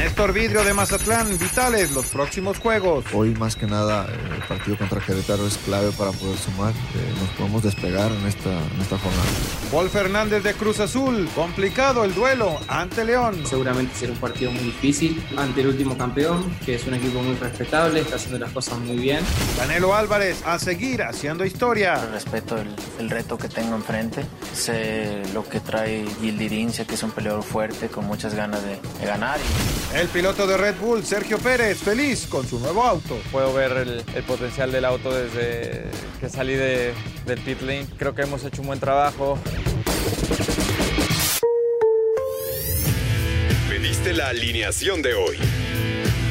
[0.00, 3.04] Néstor Vidrio de Mazatlán, vitales los próximos juegos.
[3.12, 6.72] Hoy más que nada eh, el partido contra Querétaro es clave para poder sumar.
[6.72, 9.28] Eh, nos podemos despegar en esta, en esta jornada.
[9.70, 13.44] Paul Fernández de Cruz Azul, complicado el duelo ante León.
[13.44, 17.36] Seguramente será un partido muy difícil ante el último campeón, que es un equipo muy
[17.36, 19.20] respetable, está haciendo las cosas muy bien.
[19.58, 21.96] Canelo Álvarez a seguir haciendo historia.
[22.06, 24.24] Respeto el, el reto que tengo enfrente,
[24.54, 28.80] sé lo que trae Gildirín, sé que es un peleador fuerte con muchas ganas de,
[28.98, 29.38] de ganar.
[29.38, 29.89] Y...
[29.94, 33.18] El piloto de Red Bull, Sergio Pérez, feliz con su nuevo auto.
[33.32, 35.82] Puedo ver el, el potencial del auto desde
[36.20, 36.94] que salí de,
[37.26, 37.86] del pit lane.
[37.98, 39.36] Creo que hemos hecho un buen trabajo.
[43.68, 45.38] Pediste la alineación de hoy.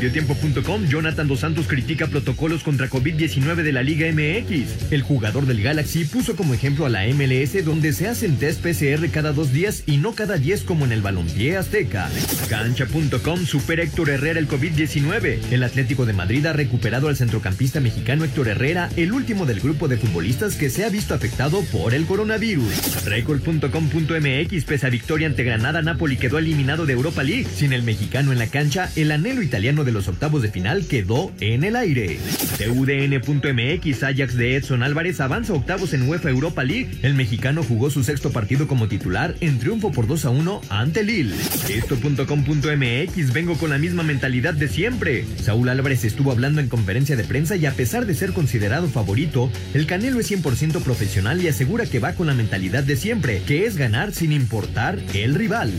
[0.00, 4.92] Mediotiempo.com, Jonathan Dos Santos critica protocolos contra COVID-19 de la Liga MX.
[4.92, 9.10] El jugador del Galaxy puso como ejemplo a la MLS donde se hacen test PCR
[9.10, 12.08] cada dos días y no cada diez como en el balompié azteca.
[12.48, 15.38] Cancha.com supera Héctor Herrera el COVID-19.
[15.50, 19.86] El Atlético de Madrid ha recuperado al centrocampista mexicano Héctor Herrera, el último del grupo
[19.86, 23.04] de futbolistas que se ha visto afectado por el coronavirus.
[23.04, 27.44] Record.com.mx, pese a victoria ante Granada, Napoli quedó eliminado de Europa League.
[27.54, 31.32] Sin el mexicano en la cancha, el anhelo italiano de los octavos de final quedó
[31.40, 32.18] en el aire.
[32.58, 36.98] TUDN.mx Ajax de Edson Álvarez avanza octavos en UEFA Europa League.
[37.02, 41.02] El mexicano jugó su sexto partido como titular en triunfo por 2 a 1 ante
[41.02, 41.34] Lille.
[41.68, 45.24] Esto.com.mx vengo con la misma mentalidad de siempre.
[45.42, 49.50] Saúl Álvarez estuvo hablando en conferencia de prensa y a pesar de ser considerado favorito,
[49.74, 53.66] el Canelo es 100% profesional y asegura que va con la mentalidad de siempre, que
[53.66, 55.72] es ganar sin importar el rival.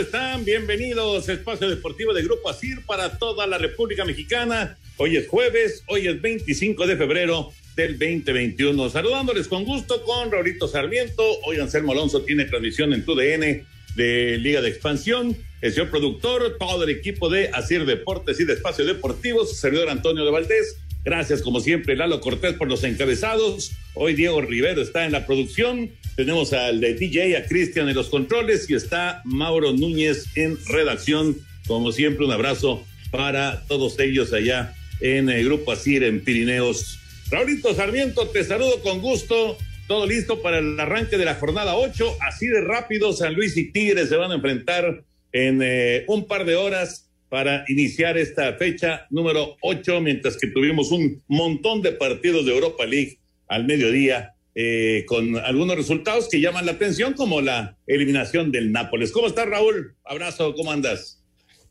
[0.00, 0.46] Están?
[0.46, 4.78] Bienvenidos a Espacio Deportivo de Grupo ASIR para toda la República Mexicana.
[4.96, 8.88] Hoy es jueves, hoy es 25 de febrero del 2021.
[8.88, 11.22] Saludándoles con gusto con Raulito Sarmiento.
[11.44, 15.36] Hoy Anselmo Alonso tiene transmisión en TUDN de Liga de Expansión.
[15.60, 19.90] El señor productor, todo el equipo de ASIR Deportes y de Espacio Deportivo, su servidor
[19.90, 20.78] Antonio de Valdés.
[21.04, 23.72] Gracias, como siempre, Lalo Cortés por los encabezados.
[23.94, 25.90] Hoy Diego Rivero está en la producción.
[26.20, 31.34] Tenemos al de DJ, a Cristian en los controles y está Mauro Núñez en redacción.
[31.66, 36.98] Como siempre, un abrazo para todos ellos allá en el Grupo Asir en Pirineos.
[37.30, 39.56] Raulito Sarmiento, te saludo con gusto.
[39.88, 42.18] Todo listo para el arranque de la jornada 8.
[42.20, 45.02] Así de rápido, San Luis y Tigres se van a enfrentar
[45.32, 50.92] en eh, un par de horas para iniciar esta fecha número 8, mientras que tuvimos
[50.92, 56.66] un montón de partidos de Europa League al mediodía, eh, con algunos resultados que llaman
[56.66, 59.12] la atención, como la eliminación del Nápoles.
[59.12, 59.96] ¿Cómo estás, Raúl?
[60.04, 61.22] Abrazo, ¿cómo andas?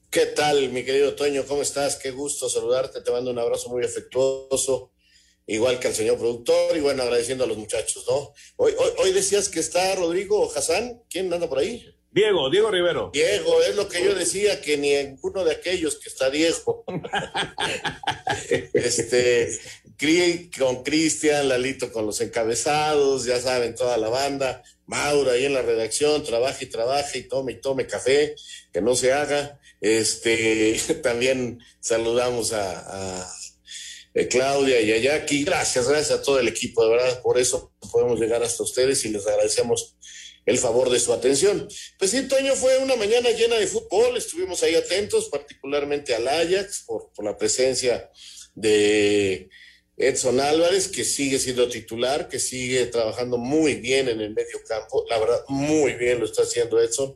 [0.10, 1.46] ¿Qué tal, mi querido Toño?
[1.46, 1.96] ¿Cómo estás?
[1.96, 3.02] Qué gusto saludarte.
[3.02, 4.92] Te mando un abrazo muy afectuoso,
[5.46, 8.34] igual que al señor productor, y bueno, agradeciendo a los muchachos, ¿no?
[8.56, 11.02] Hoy, hoy, hoy decías que está Rodrigo Hassan.
[11.10, 11.86] ¿Quién anda por ahí?
[12.12, 13.12] Diego, Diego Rivero.
[13.14, 16.84] Diego, es lo que yo decía, que ni ninguno de aquellos que está Diego.
[18.74, 19.60] este,
[20.58, 25.62] con Cristian, Lalito con los encabezados, ya saben, toda la banda, Mauro ahí en la
[25.62, 28.36] redacción, trabaja y trabaja y tome y tome café,
[28.72, 29.60] que no se haga.
[29.82, 33.30] Este, también saludamos a, a
[34.30, 35.44] Claudia y a Jackie.
[35.44, 39.10] Gracias, gracias a todo el equipo, de verdad, por eso podemos llegar hasta ustedes y
[39.10, 39.98] les agradecemos
[40.46, 41.68] el favor de su atención.
[41.98, 46.86] Pues sí, Toño, fue una mañana llena de fútbol, estuvimos ahí atentos, particularmente al Ajax,
[46.88, 48.10] por, por la presencia
[48.56, 49.50] de
[50.00, 55.06] Edson Álvarez, que sigue siendo titular, que sigue trabajando muy bien en el medio campo,
[55.10, 57.16] la verdad, muy bien lo está haciendo Edson,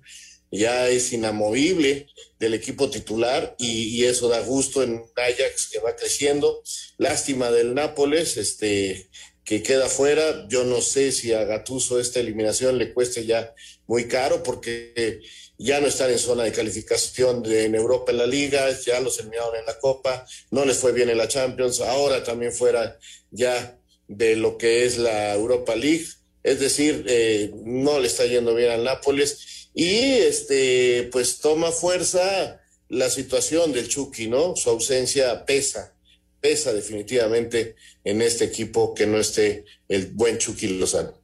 [0.51, 2.07] ya es inamovible
[2.39, 6.62] del equipo titular y, eso da gusto en Ajax que va creciendo.
[6.97, 9.09] Lástima del Nápoles, este,
[9.44, 10.47] que queda fuera.
[10.50, 13.56] Yo no sé si a Gatuso esta eliminación le cueste ya
[13.88, 15.21] muy caro porque
[15.63, 19.18] ya no están en zona de calificación de, en Europa en la liga, ya los
[19.19, 23.00] eliminaron en la Copa, no les fue bien en la Champions, ahora también fuera
[23.31, 23.80] ya
[24.10, 26.06] de lo que es la Europa League,
[26.44, 32.62] es decir, eh, no le está yendo bien al Nápoles y este pues toma fuerza
[32.89, 34.57] la situación del Chucky, ¿no?
[34.57, 35.95] Su ausencia pesa,
[36.42, 41.22] pesa definitivamente en este equipo que no esté el buen Chucky Lozano.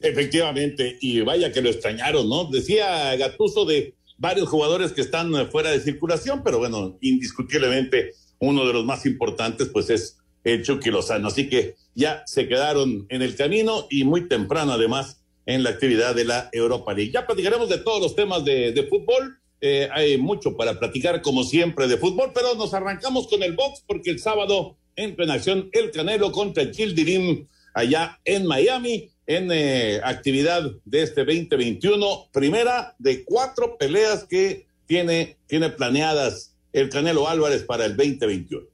[0.00, 2.44] Efectivamente, y vaya que lo extrañaron, ¿no?
[2.44, 8.72] Decía Gatuso de varios jugadores que están fuera de circulación, pero bueno, indiscutiblemente uno de
[8.72, 11.28] los más importantes pues es el Chucky Lozano.
[11.28, 16.14] Así que ya se quedaron en el camino y muy temprano además en la actividad
[16.14, 17.12] de la Europa League.
[17.12, 19.38] Ya platicaremos de todos los temas de, fútbol.
[19.60, 23.84] Eh, hay mucho para platicar como siempre de fútbol, pero nos arrancamos con el box
[23.86, 29.48] porque el sábado entra en acción el Canelo contra el Childirim allá en Miami en
[29.52, 37.28] eh, actividad de este 2021, primera de cuatro peleas que tiene, tiene planeadas el Canelo
[37.28, 38.66] Álvarez para el 2021.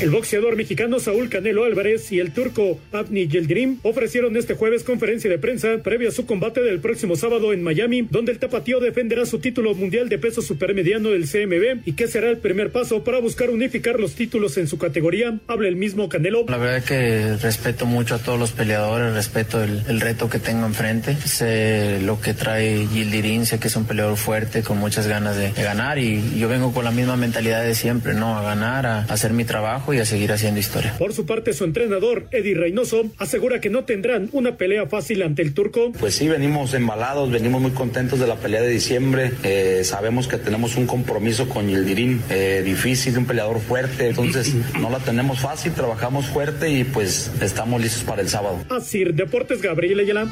[0.00, 5.28] El boxeador mexicano Saúl Canelo Álvarez y el turco Abni Yildirim ofrecieron este jueves conferencia
[5.28, 9.26] de prensa previa a su combate del próximo sábado en Miami, donde el tapatío defenderá
[9.26, 13.18] su título mundial de peso supermediano del CMB y que será el primer paso para
[13.18, 15.38] buscar unificar los títulos en su categoría.
[15.46, 16.46] Habla el mismo Canelo.
[16.48, 21.14] La verdad que respeto mucho a todos los peleadores, respeto el, reto que tengo enfrente,
[21.14, 25.52] sé lo que trae Yildirim, sé que es un peleador fuerte con muchas ganas de,
[25.52, 28.38] ganar y yo vengo con la misma mentalidad de siempre, ¿no?
[28.38, 30.94] A ganar, a hacer mi trabajo y a seguir haciendo historia.
[30.98, 35.42] Por su parte, su entrenador, Eddie Reynoso, asegura que no tendrán una pelea fácil ante
[35.42, 35.92] el turco.
[35.98, 39.32] Pues sí, venimos embalados, venimos muy contentos de la pelea de diciembre.
[39.42, 44.90] Eh, sabemos que tenemos un compromiso con Yildirim eh, difícil, un peleador fuerte, entonces no
[44.90, 48.58] la tenemos fácil, trabajamos fuerte y pues estamos listos para el sábado.
[48.68, 50.28] Así, Deportes Gabriel Ayala.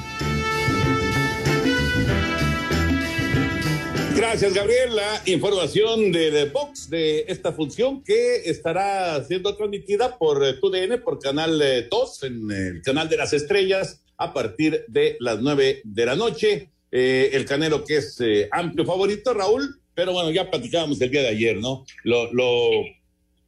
[4.18, 4.96] Gracias, Gabriel.
[4.96, 11.20] La información de Box de esta función que estará siendo transmitida por eh, TUDN, por
[11.20, 16.04] Canal 2, eh, en el Canal de las Estrellas, a partir de las 9 de
[16.04, 16.68] la noche.
[16.90, 18.18] Eh, el Canelo que es
[18.50, 21.84] amplio favorito, Raúl, pero bueno, ya platicábamos el día de ayer, ¿no?
[22.02, 22.28] Lo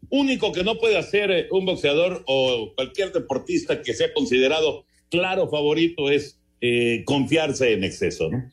[0.08, 6.08] único que no puede hacer un boxeador o cualquier deportista que sea considerado claro favorito
[6.11, 6.38] es
[7.06, 8.52] confiarse en exceso, ¿no?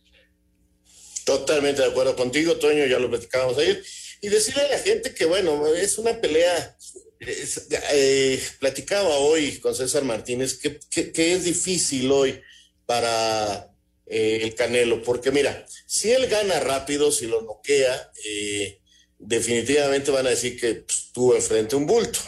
[1.28, 3.84] Totalmente de acuerdo contigo, Toño, ya lo platicábamos ayer.
[4.22, 6.78] Y decirle a la gente que, bueno, es una pelea.
[7.20, 12.40] Eh, platicaba hoy con César Martínez que, es difícil hoy
[12.86, 13.74] para
[14.06, 18.80] eh, el Canelo, porque mira, si él gana rápido, si lo noquea, eh,
[19.20, 22.20] definitivamente van a decir que pues, tuvo enfrente un bulto.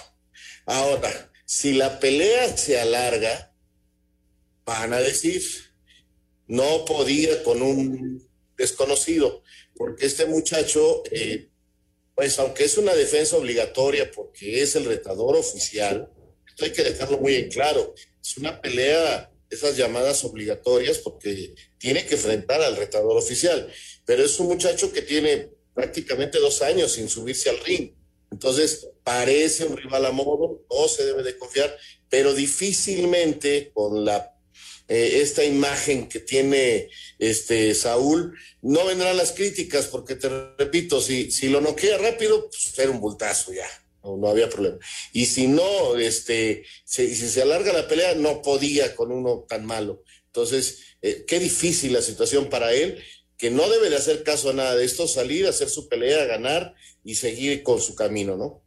[0.65, 3.53] Ahora, si la pelea se alarga,
[4.65, 5.41] van a decir,
[6.47, 8.28] no podía con un
[8.59, 9.41] desconocido,
[9.75, 11.47] porque este muchacho, eh,
[12.13, 16.11] pues aunque es una defensa obligatoria porque es el retador oficial,
[16.47, 22.05] esto hay que dejarlo muy en claro, es una pelea, esas llamadas obligatorias, porque tiene
[22.05, 23.71] que enfrentar al retador oficial,
[24.05, 27.93] pero es un muchacho que tiene prácticamente dos años sin subirse al ring.
[28.31, 31.75] Entonces, parece un rival a modo, no se debe de confiar,
[32.09, 34.38] pero difícilmente con la
[34.89, 36.89] eh, esta imagen que tiene
[37.19, 42.73] este Saúl, no vendrán las críticas, porque te repito, si, si lo noquea rápido, pues
[42.79, 43.67] era un bultazo ya,
[44.03, 44.79] no, había problema.
[45.13, 50.03] Y si no, este, si, se alarga la pelea, no podía con uno tan malo.
[50.25, 52.97] Entonces, eh, qué difícil la situación para él,
[53.37, 56.73] que no debe de hacer caso a nada de esto, salir, hacer su pelea, ganar
[57.03, 58.63] y seguir con su camino, ¿no?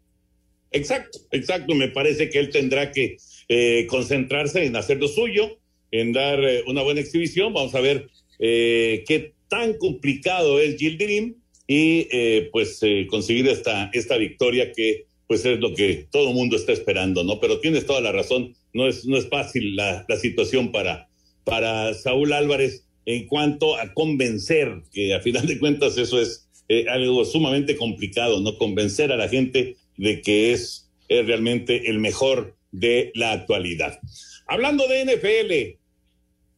[0.71, 1.75] Exacto, exacto.
[1.75, 3.17] Me parece que él tendrá que
[3.49, 5.59] eh, concentrarse en hacer lo suyo,
[5.93, 7.53] en dar eh, una buena exhibición.
[7.53, 8.09] Vamos a ver
[8.41, 11.37] eh, qué tan complicado es Gildirim
[11.69, 16.57] y eh, pues conseguir esta, esta victoria que pues es lo que todo el mundo
[16.57, 17.39] está esperando, ¿no?
[17.41, 21.09] Pero tienes toda la razón, no es, no es fácil la, la situación para,
[21.45, 26.49] para Saúl Álvarez en cuanto a convencer, que a final de cuentas eso es
[26.89, 28.57] algo sumamente complicado, ¿no?
[28.59, 33.99] Convencer a la gente de que es, es realmente el mejor de la actualidad.
[34.47, 35.82] Hablando de NFL,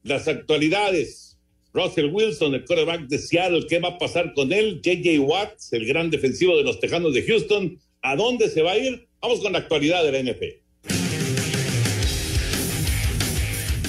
[0.05, 1.39] las actualidades.
[1.73, 4.81] Russell Wilson, el quarterback de Seattle, ¿qué va a pasar con él?
[4.81, 8.79] JJ Watts, el gran defensivo de los Tejanos de Houston, ¿a dónde se va a
[8.79, 9.09] ir?
[9.21, 10.64] Vamos con la actualidad de la NFL.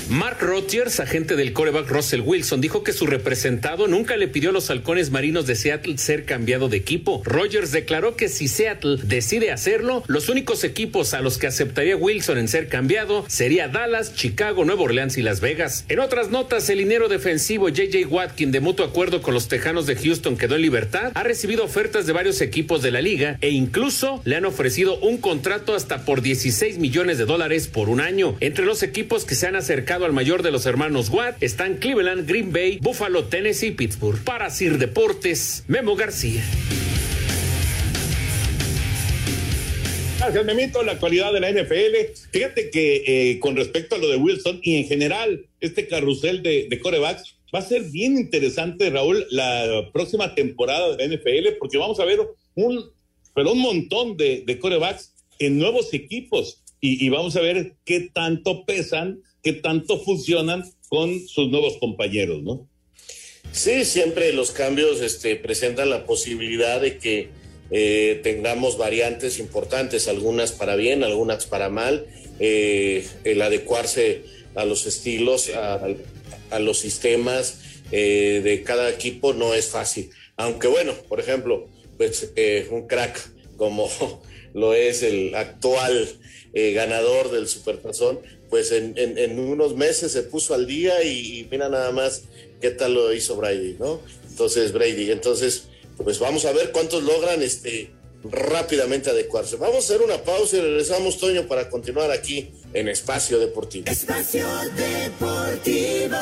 [0.09, 4.53] Mark Rodgers, agente del coreback Russell Wilson, dijo que su representado nunca le pidió a
[4.53, 7.23] los halcones marinos de Seattle ser cambiado de equipo.
[7.25, 12.37] Rodgers declaró que si Seattle decide hacerlo, los únicos equipos a los que aceptaría Wilson
[12.37, 15.85] en ser cambiado sería Dallas, Chicago, Nueva Orleans y Las Vegas.
[15.89, 19.95] En otras notas, el liniero defensivo JJ Watkin, de mutuo acuerdo con los Tejanos de
[19.95, 24.21] Houston, quedó en libertad, ha recibido ofertas de varios equipos de la liga e incluso
[24.23, 28.37] le han ofrecido un contrato hasta por 16 millones de dólares por un año.
[28.39, 32.27] Entre los equipos que se han acercado al mayor de los hermanos Watt están Cleveland,
[32.27, 34.21] Green Bay, Buffalo, Tennessee y Pittsburgh.
[34.25, 36.43] Para Sir Deportes, Memo García.
[40.19, 40.83] Gracias, Memito.
[40.83, 42.13] La actualidad de la NFL.
[42.31, 46.67] Fíjate que eh, con respecto a lo de Wilson y en general este carrusel de,
[46.69, 51.77] de corebacks, va a ser bien interesante, Raúl, la próxima temporada de la NFL, porque
[51.77, 52.19] vamos a ver
[52.55, 52.91] un,
[53.33, 58.09] pero un montón de, de corebacks en nuevos equipos y, y vamos a ver qué
[58.13, 62.67] tanto pesan qué tanto funcionan con sus nuevos compañeros, ¿no?
[63.51, 67.29] Sí, siempre los cambios este, presentan la posibilidad de que
[67.69, 72.07] eh, tengamos variantes importantes, algunas para bien, algunas para mal,
[72.39, 74.23] eh, el adecuarse
[74.55, 77.59] a los estilos, a, los sistemas
[77.91, 80.09] eh, de cada equipo no es fácil.
[80.37, 82.31] Aunque bueno, por ejemplo, pues
[82.71, 83.89] un crack como
[84.55, 86.09] lo es el actual
[86.55, 88.19] eh, ganador del Supertazón,
[88.49, 92.23] pues en, en, en, unos meses se puso al día y, y, mira nada más
[92.61, 93.99] qué tal lo hizo Brady, ¿no?
[94.29, 95.65] Entonces, Brady, entonces,
[95.97, 97.91] pues vamos a ver cuántos logran este
[98.31, 99.57] rápidamente adecuarse.
[99.57, 103.91] Vamos a hacer una pausa y regresamos, Toño, para continuar aquí en Espacio Deportivo.
[103.91, 106.17] Espacio Deportivo.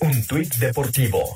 [0.00, 1.34] Un tuit deportivo.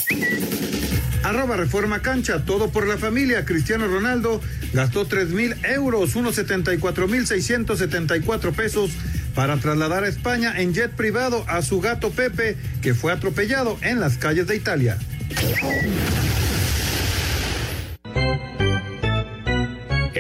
[1.25, 3.47] Arroba Reforma Cancha, todo por la familia.
[3.47, 4.43] Cristiano Ronaldo
[4.75, 8.91] gastó 3 mil euros, unos 74 mil 674 pesos
[9.35, 14.01] para trasladar a España en jet privado a su gato Pepe, que fue atropellado en
[14.01, 14.99] las calles de Italia.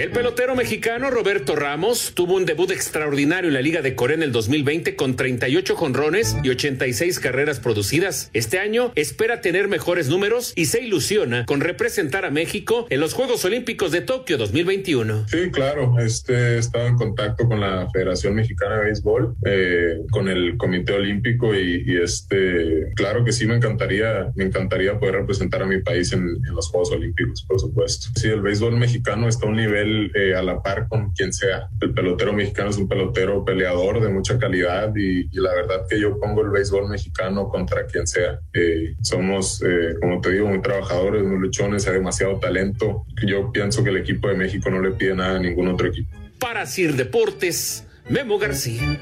[0.04, 4.22] El pelotero mexicano Roberto Ramos tuvo un debut extraordinario en la Liga de Corea en
[4.22, 8.28] el 2020 con 38 jonrones y 86 carreras producidas.
[8.34, 13.14] Este año espera tener mejores números y se ilusiona con representar a México en los
[13.14, 15.26] Juegos Olímpicos de Tokio 2021.
[15.26, 20.28] Sí, claro, este, he estado en contacto con la Federación Mexicana de Béisbol, eh, con
[20.28, 25.62] el Comité Olímpico y, y, este, claro que sí me encantaría, me encantaría poder representar
[25.62, 28.08] a mi país en, en los Juegos Olímpicos, por supuesto.
[28.16, 31.68] Sí, el béisbol mexicano está a un nivel eh, a la par con quien sea.
[31.80, 36.00] El pelotero mexicano es un pelotero peleador de mucha calidad y, y la verdad que
[36.00, 38.38] yo pongo el béisbol mexicano contra quien sea.
[38.52, 43.04] Eh, somos, eh, como te digo, muy trabajadores, muy luchones, hay demasiado talento.
[43.26, 46.10] Yo pienso que el equipo de México no le pide nada a ningún otro equipo.
[46.38, 49.00] Para Sir Deportes, Memo García.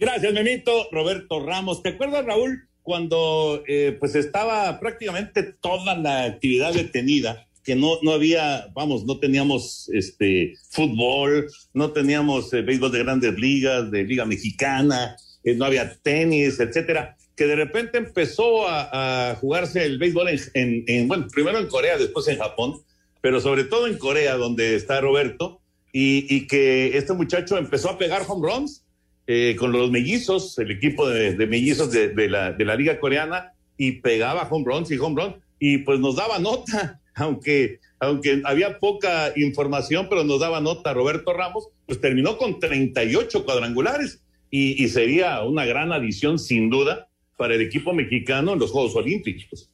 [0.00, 0.72] Gracias, Memito.
[0.90, 1.82] Roberto Ramos.
[1.82, 2.69] ¿Te acuerdas, Raúl?
[2.90, 9.20] Cuando eh, pues estaba prácticamente toda la actividad detenida, que no, no había, vamos, no
[9.20, 15.66] teníamos este fútbol, no teníamos eh, béisbol de grandes ligas, de liga mexicana, eh, no
[15.66, 21.06] había tenis, etcétera, que de repente empezó a, a jugarse el béisbol en, en, en,
[21.06, 22.80] bueno, primero en Corea, después en Japón,
[23.20, 25.60] pero sobre todo en Corea, donde está Roberto,
[25.92, 28.84] y, y que este muchacho empezó a pegar home runs
[29.32, 33.52] eh, con los mellizos, el equipo de, de mellizos de, la, de la liga coreana,
[33.76, 38.80] y pegaba home runs y home runs, y pues nos daba nota, aunque, aunque había
[38.80, 44.20] poca información, pero nos daba nota Roberto Ramos, pues terminó con 38 cuadrangulares,
[44.50, 48.96] y, y sería una gran adición, sin duda, para el equipo mexicano en los Juegos
[48.96, 49.70] Olímpicos.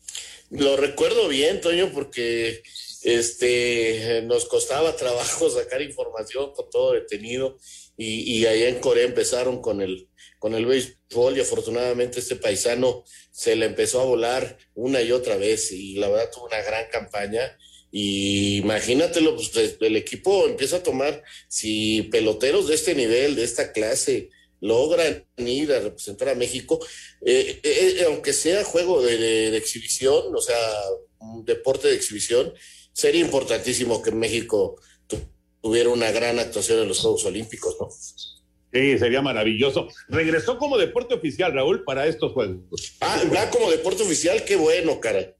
[0.51, 2.61] Lo recuerdo bien, Toño, porque
[3.05, 7.57] este nos costaba trabajo sacar información con todo detenido
[7.97, 13.05] y, y, allá en Corea empezaron con el, con el béisbol y afortunadamente este paisano
[13.31, 16.89] se le empezó a volar una y otra vez y la verdad tuvo una gran
[16.91, 17.57] campaña.
[17.91, 23.73] Y imagínatelo, pues el equipo empieza a tomar, si peloteros de este nivel, de esta
[23.73, 24.29] clase,
[24.61, 26.85] logran ir a representar a México,
[27.25, 30.59] eh, eh, aunque sea juego de, de, de exhibición, o sea,
[31.21, 32.53] un deporte de exhibición,
[32.93, 34.81] sería importantísimo que México
[35.67, 37.89] tuviera una gran actuación en los Juegos Olímpicos, ¿no?
[38.73, 39.89] Sí, sería maravilloso.
[40.09, 42.97] Regresó como deporte oficial, Raúl, para estos Juegos.
[43.01, 45.35] Ah, ya como deporte oficial, qué bueno, cara.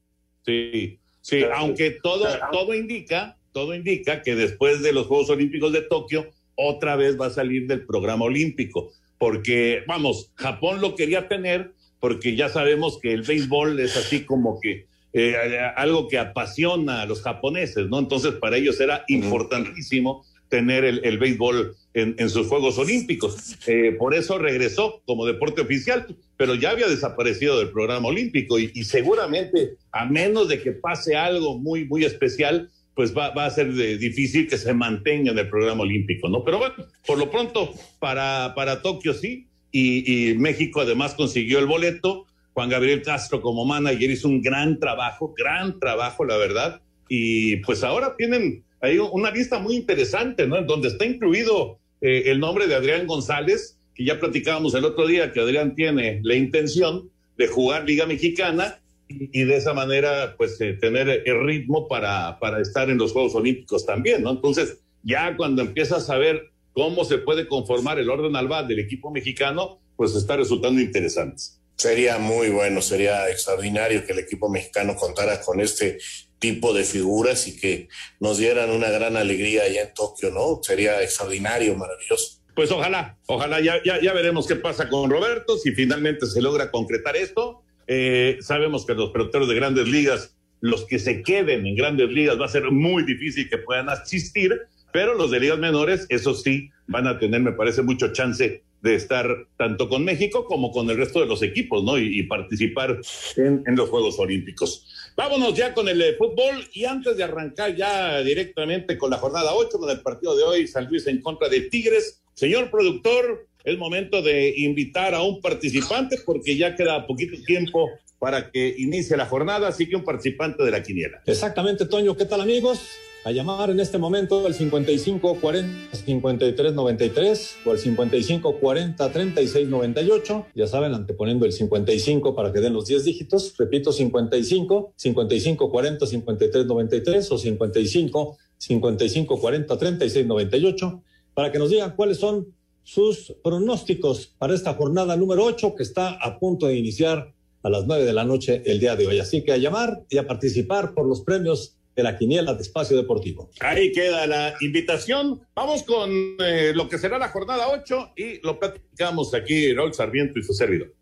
[0.45, 5.83] Sí, sí, aunque todo, todo indica, todo indica que después de los Juegos Olímpicos de
[5.83, 11.71] Tokio, otra vez va a salir del programa olímpico, porque, vamos, Japón lo quería tener,
[12.01, 17.07] porque ya sabemos que el béisbol es así como que eh, algo que apasiona a
[17.07, 17.99] los japoneses, ¿no?
[17.99, 23.57] Entonces, para ellos era importantísimo tener el, el béisbol en, en, sus Juegos Olímpicos.
[23.67, 26.07] Eh, por eso regresó como deporte oficial,
[26.37, 31.17] pero ya había desaparecido del programa olímpico y, y seguramente, a menos de que pase
[31.17, 35.39] algo muy, muy especial, pues va, va a ser de, difícil que se mantenga en
[35.39, 36.45] el programa olímpico, ¿no?
[36.45, 36.75] Pero bueno,
[37.07, 42.27] por lo pronto, para, para Tokio sí, y, y México además consiguió el boleto.
[42.57, 46.81] Juan Gabriel Castro como manager hizo un gran trabajo, gran trabajo, la verdad.
[47.07, 50.57] Y pues ahora tienen ahí una lista muy interesante, ¿no?
[50.57, 55.07] En donde está incluido eh, el nombre de Adrián González, que ya platicábamos el otro
[55.07, 60.59] día que Adrián tiene la intención de jugar Liga Mexicana y, de esa manera, pues,
[60.63, 64.31] eh, tener el ritmo para, para estar en los Juegos Olímpicos también, ¿no?
[64.31, 68.79] Entonces, ya cuando empiezas a ver cómo se puede conformar el orden al bat del
[68.79, 71.43] equipo mexicano, pues está resultando interesante.
[71.77, 75.99] Sería muy bueno, sería extraordinario que el equipo mexicano contara con este
[76.39, 77.89] tipo de figuras y que
[78.21, 80.61] nos dieran una gran alegría allá en Tokio, ¿no?
[80.63, 82.43] Sería extraordinario, maravilloso.
[82.55, 86.71] Pues ojalá, ojalá, ya, ya, ya veremos qué pasa con Roberto, si finalmente se logra
[86.71, 87.63] concretar esto.
[87.87, 92.41] Eh, sabemos que los peloteros de grandes ligas, los que se queden en grandes ligas,
[92.41, 94.59] va a ser muy difícil que puedan asistir,
[94.93, 98.95] pero los de ligas menores, eso sí, van a tener, me parece, mucho chance de
[98.95, 101.99] estar tanto con México como con el resto de los equipos, ¿no?
[101.99, 103.01] Y, y participar
[103.37, 104.87] en, en, los Juegos Olímpicos.
[105.17, 109.55] Vámonos ya con el eh, fútbol y antes de arrancar ya directamente con la jornada
[109.55, 112.23] 8, con el partido de hoy, San Luis en contra de Tigres.
[112.35, 118.51] Señor productor, es momento de invitar a un participante porque ya queda poquito tiempo para
[118.51, 121.21] que inicie la jornada, así que un participante de la quiniela.
[121.27, 122.17] Exactamente, Toño.
[122.17, 122.81] ¿Qué tal, amigos?
[123.27, 129.69] A llamar en este momento al 55 40 53 93 o al 55 40 36
[129.69, 130.47] 98.
[130.55, 133.53] Ya saben, anteponiendo el 55 para que den los 10 dígitos.
[133.59, 141.03] Repito, 55 55 40 53 93 o 55 55 40 36 98
[141.35, 142.55] para que nos digan cuáles son
[142.85, 147.89] sus pronósticos para esta jornada número 8 que está a punto de iniciar a las
[147.89, 149.19] 9 de la noche el día de hoy.
[149.19, 152.97] Así que a llamar y a participar por los premios de la quiniela de Espacio
[152.97, 153.51] Deportivo.
[153.61, 155.41] Ahí queda la invitación.
[155.55, 160.39] Vamos con eh, lo que será la jornada 8 y lo platicamos aquí Raúl Sarmiento
[160.39, 160.96] y su servidor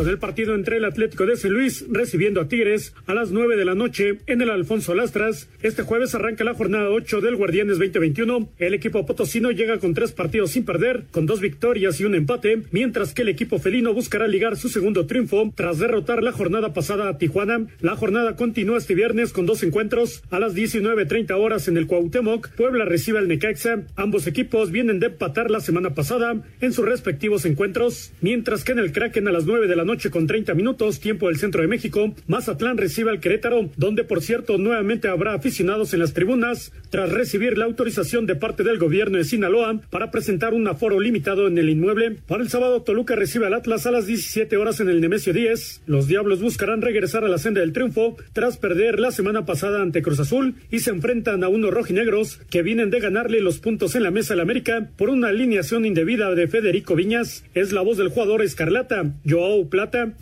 [0.00, 3.54] con el partido entre el Atlético de San Luis recibiendo a Tigres a las 9
[3.54, 5.50] de la noche en el Alfonso Lastras.
[5.60, 8.48] Este jueves arranca la jornada 8 del Guardianes 2021.
[8.58, 12.62] El equipo potosino llega con tres partidos sin perder, con dos victorias y un empate,
[12.70, 17.06] mientras que el equipo felino buscará ligar su segundo triunfo tras derrotar la jornada pasada
[17.06, 17.66] a Tijuana.
[17.82, 22.48] La jornada continúa este viernes con dos encuentros a las 19.30 horas en el Cuauhtémoc.
[22.56, 23.82] Puebla recibe al Necaxa.
[23.96, 28.78] Ambos equipos vienen de empatar la semana pasada en sus respectivos encuentros, mientras que en
[28.78, 31.66] el Kraken a las 9 de la noche con 30 minutos, tiempo del centro de
[31.68, 37.10] México, Mazatlán recibe al Querétaro, donde por cierto nuevamente habrá aficionados en las tribunas, tras
[37.10, 41.58] recibir la autorización de parte del gobierno de Sinaloa para presentar un aforo limitado en
[41.58, 42.18] el inmueble.
[42.28, 45.82] Para el sábado, Toluca recibe al Atlas a las 17 horas en el Nemesio 10.
[45.86, 50.02] Los Diablos buscarán regresar a la senda del triunfo tras perder la semana pasada ante
[50.02, 54.04] Cruz Azul y se enfrentan a unos rojinegros que vienen de ganarle los puntos en
[54.04, 57.44] la mesa al América por una alineación indebida de Federico Viñas.
[57.54, 59.68] Es la voz del jugador Escarlata, Joao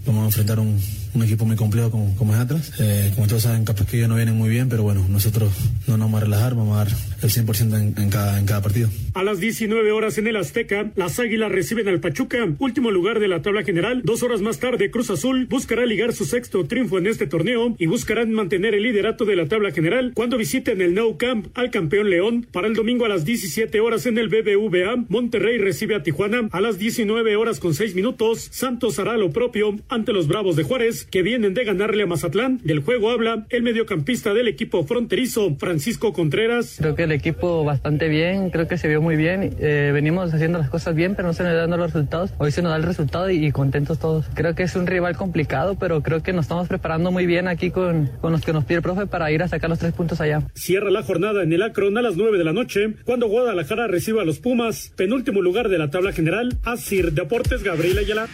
[0.07, 0.81] Vamos a enfrentar un,
[1.14, 2.73] un equipo muy complejo como, como es Atlas.
[2.79, 5.53] Eh, como todos saben, capaz que ellos no vienen muy bien, pero bueno, nosotros
[5.87, 6.88] no nos vamos a relajar, vamos a dar
[7.23, 8.88] el 100% en, en, cada, en cada partido.
[9.14, 13.29] A las 19 horas en el Azteca, las Águilas reciben al Pachuca, último lugar de
[13.29, 14.03] la tabla general.
[14.05, 17.87] Dos horas más tarde, Cruz Azul buscará ligar su sexto triunfo en este torneo y
[17.87, 22.11] buscarán mantener el liderato de la tabla general cuando visiten el Nou Camp al campeón
[22.11, 22.47] León.
[22.53, 26.49] Para el domingo a las 17 horas en el BBVA, Monterrey recibe a Tijuana.
[26.53, 30.62] A las 19 horas con 6 minutos, Santos hará lo propio ante los Bravos de
[30.62, 32.61] Juárez, que vienen de ganarle a Mazatlán.
[32.64, 36.76] Del juego habla el mediocampista del equipo fronterizo, Francisco Contreras.
[36.78, 39.56] Creo que el equipo bastante bien, creo que se vio muy bien.
[39.61, 42.32] Eh, venimos haciendo las cosas bien, pero no se nos dando los resultados.
[42.38, 44.26] Hoy se nos da el resultado y, y, contentos todos.
[44.34, 47.70] Creo que es un rival complicado, pero creo que nos estamos preparando muy bien aquí
[47.70, 50.20] con, con los que nos pide el profe para ir a sacar los tres puntos
[50.20, 50.42] allá.
[50.54, 54.22] Cierra la jornada en el Acron a las 9 de la noche, cuando Guadalajara reciba
[54.22, 58.28] a los Pumas, penúltimo lugar de la tabla general, Asir Deportes Gabriel Ayala.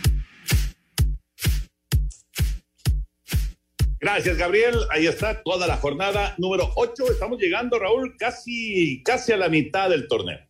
[4.04, 4.80] Gracias, Gabriel.
[4.90, 7.10] Ahí está toda la jornada número 8.
[7.10, 10.40] Estamos llegando, Raúl, casi, casi a la mitad del torneo.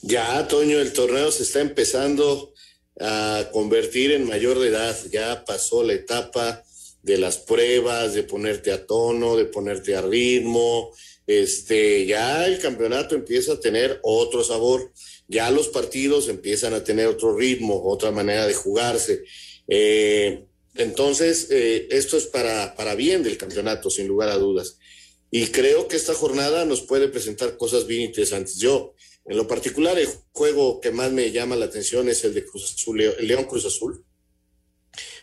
[0.00, 2.54] Ya, Toño, el torneo se está empezando
[2.98, 4.96] a convertir en mayor de edad.
[5.12, 6.62] Ya pasó la etapa
[7.02, 10.90] de las pruebas, de ponerte a tono, de ponerte a ritmo.
[11.26, 14.90] Este, ya el campeonato empieza a tener otro sabor.
[15.28, 19.24] Ya los partidos empiezan a tener otro ritmo, otra manera de jugarse.
[19.68, 24.78] Eh, entonces, eh, esto es para, para bien del campeonato, sin lugar a dudas.
[25.30, 28.56] y creo que esta jornada nos puede presentar cosas bien interesantes.
[28.58, 28.94] Yo,
[29.26, 32.72] en lo particular, el juego que más me llama la atención es el de Cruz
[32.74, 34.04] Azul, el León Cruz Azul.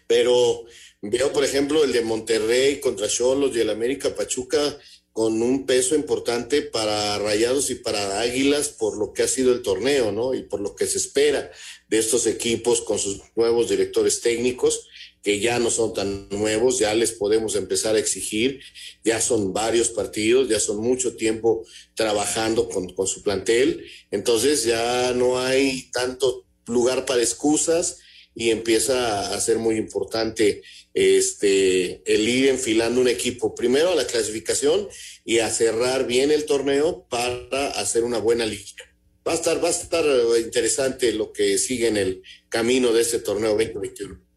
[0.08, 0.66] Pero
[1.02, 4.78] veo, por ejemplo, el de Monterrey contra Cholos y el América Pachuca
[5.14, 9.62] con un peso importante para Rayados y para Águilas por lo que ha sido el
[9.62, 10.34] torneo, ¿no?
[10.34, 11.52] Y por lo que se espera
[11.90, 14.88] de estos equipos con sus nuevos directores técnicos,
[15.24, 18.62] que ya no son tan nuevos, ya les podemos empezar a exigir,
[19.04, 25.14] ya son varios partidos, ya son mucho tiempo trabajando con, con su plantel, entonces ya
[25.14, 28.00] no hay tanto lugar para excusas
[28.34, 34.08] y empieza a ser muy importante este, el ir enfilando un equipo primero a la
[34.08, 34.88] clasificación
[35.26, 38.64] y a cerrar bien el torneo para hacer una buena liga.
[39.28, 40.06] Va a estar, va a estar
[40.40, 44.31] interesante lo que sigue en el camino de este torneo 2021.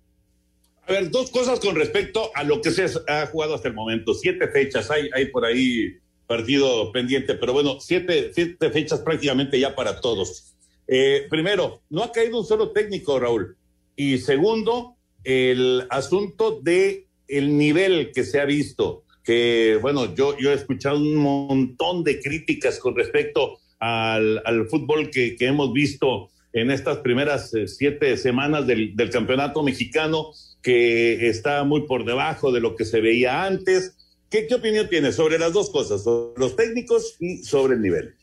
[0.87, 4.13] A ver, dos cosas con respecto a lo que se ha jugado hasta el momento.
[4.13, 9.75] Siete fechas, hay, hay por ahí partido pendiente, pero bueno, siete, siete fechas prácticamente ya
[9.75, 10.55] para todos.
[10.87, 13.57] Eh, primero, no ha caído un solo técnico, Raúl.
[13.97, 20.51] Y segundo, el asunto de el nivel que se ha visto, que bueno, yo, yo
[20.51, 26.31] he escuchado un montón de críticas con respecto al, al fútbol que, que, hemos visto
[26.53, 30.33] en estas primeras eh, siete semanas del, del, campeonato mexicano,
[30.65, 33.93] que está muy por debajo de lo que se veía antes.
[34.31, 38.15] ¿Qué, qué opinión tienes sobre las dos cosas, sobre los técnicos y sobre el nivel?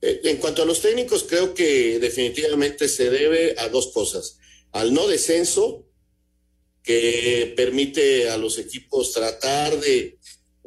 [0.00, 4.38] Eh, en cuanto a los técnicos, creo que definitivamente se debe a dos cosas.
[4.72, 5.84] Al no descenso,
[6.82, 10.18] que permite a los equipos tratar de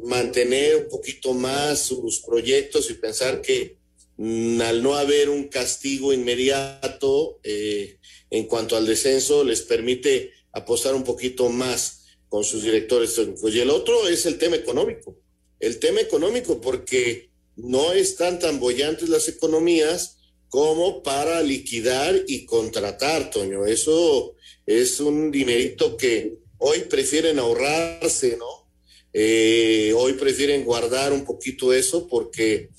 [0.03, 3.77] mantener un poquito más sus proyectos y pensar que
[4.17, 7.97] mm, al no haber un castigo inmediato eh,
[8.29, 13.53] en cuanto al descenso, les permite apostar un poquito más con sus directores técnicos.
[13.53, 15.17] Y el otro es el tema económico.
[15.59, 20.17] El tema económico, porque no están tan bollantes las economías
[20.49, 23.65] como para liquidar y contratar, Toño.
[23.65, 28.67] Eso es un dinerito que hoy prefieren ahorrarse, ¿no?
[29.13, 32.69] Eh, hoy prefieren guardar un poquito eso porque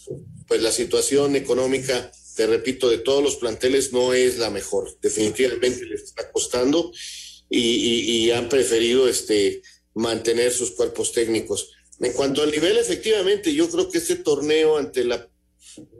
[0.46, 4.96] pues la situación económica, te repito, de todos los planteles no es la mejor.
[5.00, 6.92] Definitivamente les está costando
[7.51, 9.63] y, han preferido este,
[9.95, 11.71] mantener sus cuerpos técnicos.
[12.01, 15.29] En cuanto al nivel, efectivamente, yo creo que este torneo ante la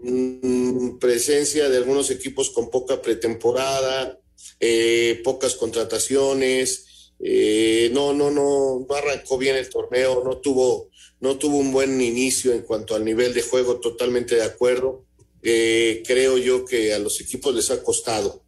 [0.03, 4.21] mm, presencia de algunos equipos con poca pretemporada,
[4.61, 11.37] eh, pocas contrataciones, eh, no, no, no, no arrancó bien el torneo, no tuvo, no
[11.37, 15.05] tuvo un buen inicio en cuanto al nivel de juego, totalmente de acuerdo.
[15.43, 18.45] Eh, creo yo que a los equipos les ha costado.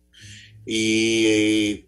[0.66, 1.86] Y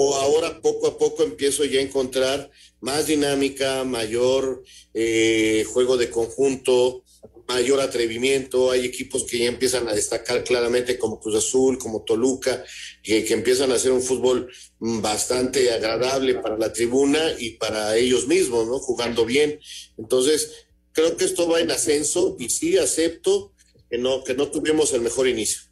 [0.00, 4.62] o ahora poco a poco empiezo ya a encontrar más dinámica, mayor
[4.94, 7.02] eh, juego de conjunto,
[7.48, 12.62] mayor atrevimiento, hay equipos que ya empiezan a destacar claramente como Cruz Azul, como Toluca,
[13.02, 18.28] que, que, empiezan a hacer un fútbol bastante agradable para la tribuna y para ellos
[18.28, 18.78] mismos, ¿no?
[18.78, 19.58] Jugando bien.
[19.96, 23.52] Entonces, creo que esto va en ascenso y sí acepto
[23.90, 25.62] que no, que no tuvimos el mejor inicio.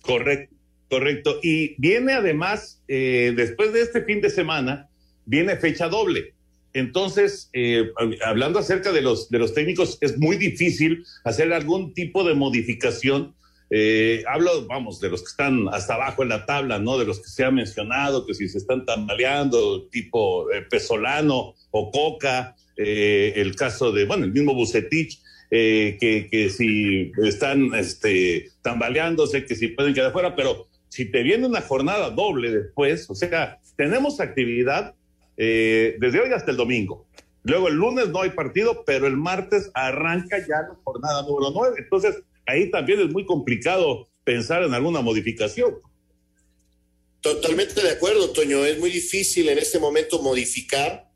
[0.00, 0.56] Correcto,
[0.88, 1.38] correcto.
[1.42, 4.88] Y viene además, eh, después de este fin de semana,
[5.24, 6.34] viene fecha doble.
[6.72, 7.90] Entonces, eh,
[8.24, 13.34] hablando acerca de los, de los técnicos, es muy difícil hacer algún tipo de modificación.
[13.70, 16.98] Eh, hablo, vamos, de los que están hasta abajo en la tabla, ¿no?
[16.98, 21.90] De los que se ha mencionado, que si se están tambaleando, tipo eh, Pesolano o
[21.90, 25.20] Coca, eh, el caso de, bueno, el mismo Bucetich,
[25.50, 31.46] que, que si están este, tambaleándose, que si pueden quedar fuera, pero si te viene
[31.46, 34.94] una jornada doble después, o sea, tenemos actividad
[35.36, 37.06] eh, desde hoy hasta el domingo.
[37.44, 41.76] Luego el lunes no hay partido, pero el martes arranca ya la jornada número 9.
[41.78, 45.76] Entonces, ahí también es muy complicado pensar en alguna modificación.
[47.20, 48.64] Totalmente de acuerdo, Toño.
[48.64, 51.08] Es muy difícil en este momento modificar,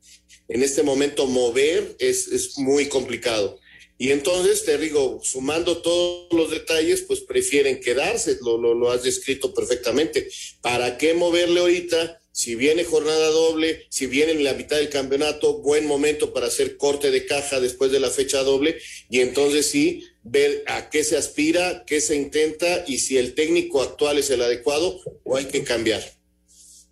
[0.47, 3.59] en este momento mover, es, es muy complicado.
[3.97, 9.03] Y entonces, te digo, sumando todos los detalles, pues prefieren quedarse, lo, lo, lo has
[9.03, 10.27] descrito perfectamente.
[10.61, 12.19] ¿Para qué moverle ahorita?
[12.31, 16.77] Si viene jornada doble, si viene en la mitad del campeonato, buen momento para hacer
[16.77, 21.15] corte de caja después de la fecha doble y entonces sí ver a qué se
[21.15, 25.63] aspira, qué se intenta y si el técnico actual es el adecuado o hay que
[25.63, 26.01] cambiar.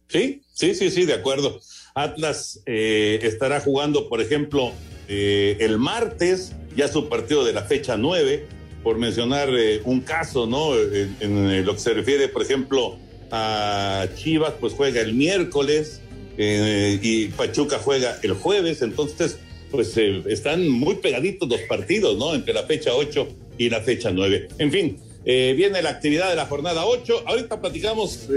[0.09, 1.59] Sí, sí, sí, sí, de acuerdo.
[1.95, 4.71] Atlas eh, estará jugando, por ejemplo,
[5.07, 8.45] eh, el martes, ya su partido de la fecha nueve,
[8.83, 10.75] por mencionar eh, un caso, ¿no?
[10.75, 12.97] En, lo que se refiere, por ejemplo,
[13.31, 16.01] a Chivas pues juega el miércoles
[16.37, 19.37] eh, y Pachuca juega el jueves, entonces
[19.69, 22.33] pues eh, están muy pegaditos los partidos, ¿no?
[22.33, 24.49] Entre la fecha 8 y la fecha 9.
[24.57, 27.23] En fin, viene la actividad de la jornada 8.
[27.27, 28.27] Ahorita platicamos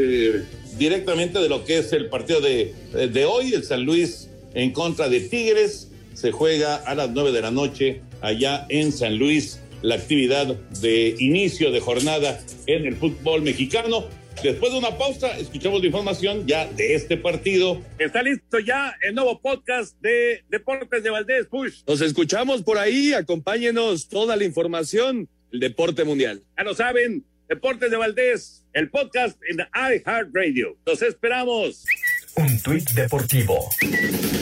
[0.79, 2.75] directamente de lo que es el partido de,
[3.11, 5.89] de hoy, el San Luis en contra de Tigres.
[6.13, 10.47] Se juega a las 9 de la noche allá en San Luis la actividad
[10.81, 14.05] de inicio de jornada en el fútbol mexicano.
[14.43, 17.83] Después de una pausa, escuchamos la información ya de este partido.
[17.99, 21.83] Está listo ya el nuevo podcast de Deportes de Valdés Push.
[21.87, 26.43] Nos escuchamos por ahí, acompáñenos toda la información del deporte mundial.
[26.57, 30.79] Ya lo saben, Deportes de Valdés, el podcast en iHeartRadio.
[30.87, 31.85] Los esperamos.
[32.37, 33.69] Un tuit deportivo.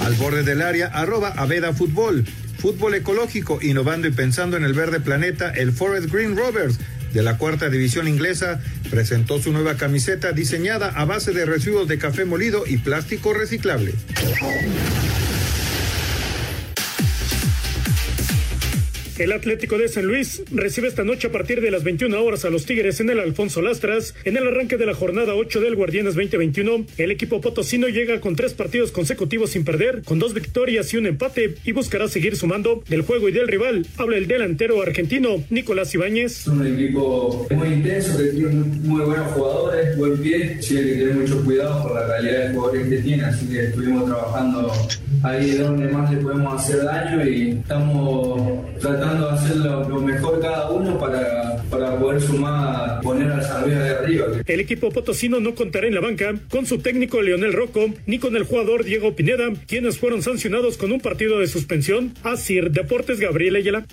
[0.03, 2.25] Al borde del área, arroba Aveda Fútbol.
[2.63, 6.79] Fútbol ecológico, innovando y pensando en el verde planeta, el Forest Green Rovers
[7.13, 11.99] de la cuarta división inglesa presentó su nueva camiseta diseñada a base de residuos de
[11.99, 13.95] café molido y plástico reciclable.
[19.23, 22.51] El Atlético de San Luis recibe esta noche a partir de las 21 horas a
[22.51, 24.17] los Tigres en el Alfonso Lastras.
[24.25, 28.35] En el arranque de la jornada 8 del Guardianes 2021, el equipo potosino llega con
[28.35, 32.83] tres partidos consecutivos sin perder, con dos victorias y un empate, y buscará seguir sumando
[32.89, 33.87] del juego y del rival.
[33.97, 36.41] Habla el delantero argentino Nicolás Ibáñez.
[36.41, 41.15] Es un equipo muy intenso, que tiene muy buenos jugadores, buen pie, tiene que tener
[41.15, 44.73] mucho cuidado por la calidad de jugadores que tiene, así que estuvimos trabajando
[45.23, 49.12] ahí donde más le podemos hacer daño y estamos tratando
[54.47, 58.37] El equipo potosino no contará en la banca con su técnico Leonel Rocco ni con
[58.37, 62.15] el jugador Diego Pineda, quienes fueron sancionados con un partido de suspensión.
[62.23, 63.85] Asir Deportes Gabriel Ayala.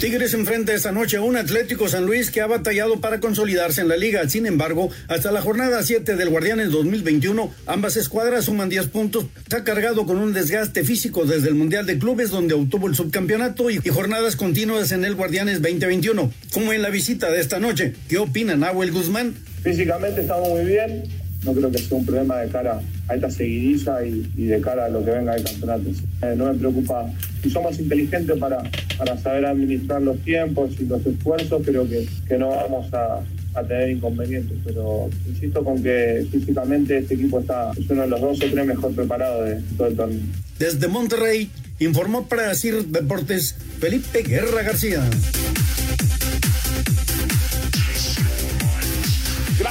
[0.00, 3.88] Tigres enfrenta esta noche a un Atlético San Luis que ha batallado para consolidarse en
[3.88, 4.26] la liga.
[4.30, 9.26] Sin embargo, hasta la jornada 7 del Guardianes 2021, ambas escuadras suman 10 puntos.
[9.42, 13.68] Está cargado con un desgaste físico desde el Mundial de Clubes, donde obtuvo el subcampeonato,
[13.68, 16.32] y, jornadas continuas en el Guardianes 2021.
[16.50, 19.34] Como en la visita de esta noche, ¿qué opina Nahuel Guzmán?
[19.62, 21.02] Físicamente estamos muy bien,
[21.44, 24.88] no creo que sea un problema de cara a esta seguidiza y, de cara a
[24.88, 25.96] lo que venga de campeonatos.
[26.22, 27.10] Eh, no me preocupa.
[27.42, 28.62] Si somos inteligentes para,
[28.98, 33.20] para saber administrar los tiempos y los esfuerzos, creo que, que no vamos a,
[33.54, 34.58] a tener inconvenientes.
[34.64, 38.66] Pero insisto con que físicamente este equipo está, es uno de los dos o tres
[38.66, 40.20] mejor preparados de todo el torneo.
[40.58, 45.02] Desde Monterrey, informó para CIR Deportes Felipe Guerra García.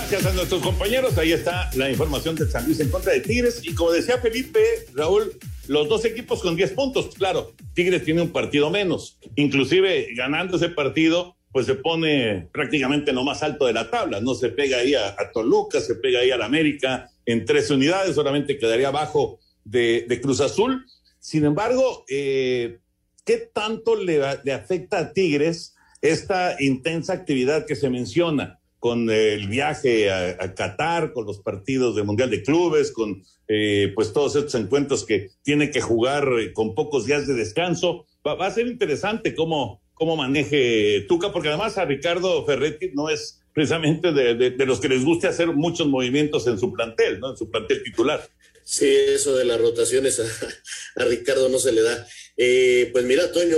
[0.09, 1.15] Gracias a nuestros compañeros.
[1.19, 3.61] Ahí está la información de San Luis en contra de Tigres.
[3.63, 4.59] Y como decía Felipe,
[4.95, 7.13] Raúl, los dos equipos con 10 puntos.
[7.15, 9.19] Claro, Tigres tiene un partido menos.
[9.35, 14.19] Inclusive ganando ese partido, pues se pone prácticamente en lo más alto de la tabla.
[14.19, 18.57] No se pega ahí a, Toluca, se pega ahí al América en tres unidades, solamente
[18.57, 20.87] quedaría abajo de, Cruz Azul.
[21.19, 22.79] Sin embargo, eh,
[23.25, 28.59] ¿qué tanto le afecta a Tigres esta intensa actividad que se menciona?
[28.79, 34.13] Con el viaje a, Qatar, con los partidos del Mundial de Clubes, con eh, pues
[34.13, 38.05] todos estos encuentros que tiene que jugar eh, con pocos días de descanso.
[38.25, 43.41] Va, a ser interesante cómo, cómo maneje Tuca, porque además a Ricardo Ferretti no es
[43.53, 47.31] precisamente de, de, de, los que les guste hacer muchos movimientos en su plantel, ¿no?
[47.31, 48.21] En su plantel titular.
[48.63, 52.07] Sí, eso de las rotaciones a, a Ricardo no se le da.
[52.37, 53.57] Eh, pues mira, Toño,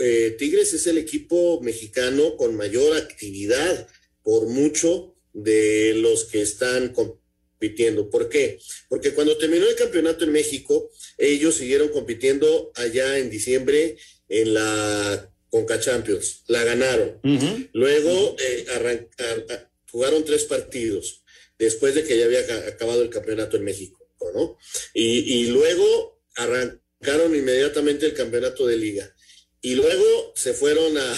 [0.00, 3.86] eh, Tigres es el equipo mexicano con mayor actividad
[4.22, 8.10] por mucho de los que están compitiendo.
[8.10, 8.58] ¿Por qué?
[8.88, 13.96] Porque cuando terminó el campeonato en México, ellos siguieron compitiendo allá en diciembre
[14.28, 16.44] en la Conca Champions.
[16.48, 17.20] La ganaron.
[17.24, 17.70] Uh -huh.
[17.72, 21.22] Luego eh, arrancar, jugaron tres partidos
[21.58, 23.98] después de que ya había acabado el campeonato en México,
[24.34, 24.56] ¿no?
[24.94, 29.14] Y, y luego arrancaron inmediatamente el campeonato de liga.
[29.60, 31.16] Y luego se fueron a,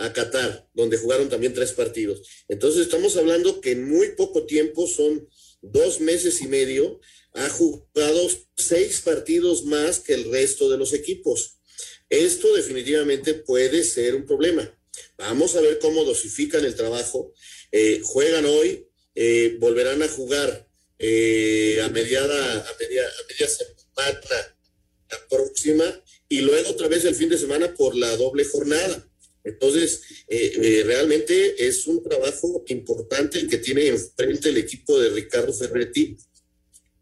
[0.00, 2.22] a Qatar, donde jugaron también tres partidos.
[2.48, 5.28] Entonces estamos hablando que en muy poco tiempo, son
[5.60, 7.00] dos meses y medio,
[7.34, 11.58] ha jugado seis partidos más que el resto de los equipos.
[12.08, 14.76] Esto definitivamente puede ser un problema.
[15.18, 17.32] Vamos a ver cómo dosifican el trabajo.
[17.70, 20.66] Eh, juegan hoy, eh, volverán a jugar
[20.98, 24.20] eh, a, mediada, a, media, a media semana
[25.10, 25.84] la próxima
[26.28, 29.09] y luego otra vez el fin de semana por la doble jornada.
[29.44, 35.10] Entonces, eh, eh, realmente es un trabajo importante el que tiene enfrente el equipo de
[35.10, 36.16] Ricardo Ferretti.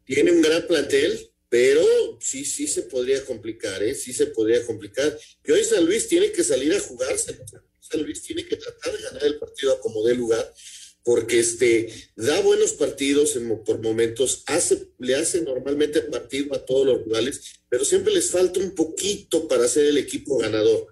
[0.05, 1.85] Tiene un gran plantel, pero
[2.21, 3.95] sí, sí se podría complicar, ¿eh?
[3.95, 5.19] Sí se podría complicar.
[5.45, 7.39] Y hoy San Luis tiene que salir a jugarse.
[7.81, 10.55] San Luis tiene que tratar de ganar el partido a como dé lugar,
[11.03, 16.87] porque este, da buenos partidos en, por momentos, hace, le hace normalmente partido a todos
[16.87, 20.87] los rivales, pero siempre les falta un poquito para ser el equipo ganador.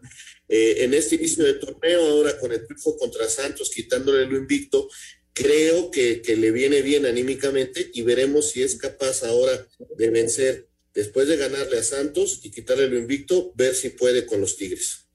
[0.49, 4.89] Eh, en este inicio de torneo, ahora con el triunfo contra Santos, quitándole lo invicto,
[5.33, 10.69] creo que, que le viene bien anímicamente y veremos si es capaz ahora de vencer,
[10.95, 15.07] después de ganarle a Santos y quitarle lo invicto, ver si puede con los Tigres.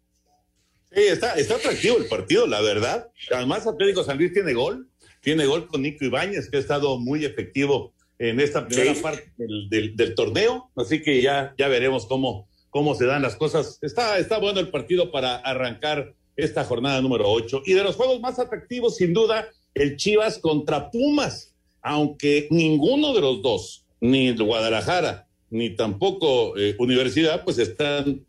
[0.93, 3.07] Sí, está, está atractivo el partido, la verdad.
[3.31, 4.89] Además, Atlético San Luis tiene gol,
[5.21, 9.69] tiene gol con Nico Ibáñez, que ha estado muy efectivo en esta primera parte del,
[9.69, 10.69] del, del, torneo.
[10.75, 13.77] Así que ya, ya veremos cómo, cómo se dan las cosas.
[13.83, 17.63] Está, está bueno el partido para arrancar esta jornada número 8.
[17.65, 21.53] Y de los juegos más atractivos, sin duda, el Chivas contra Pumas,
[21.83, 28.25] aunque ninguno de los dos, ni Guadalajara, ni tampoco eh, Universidad, pues están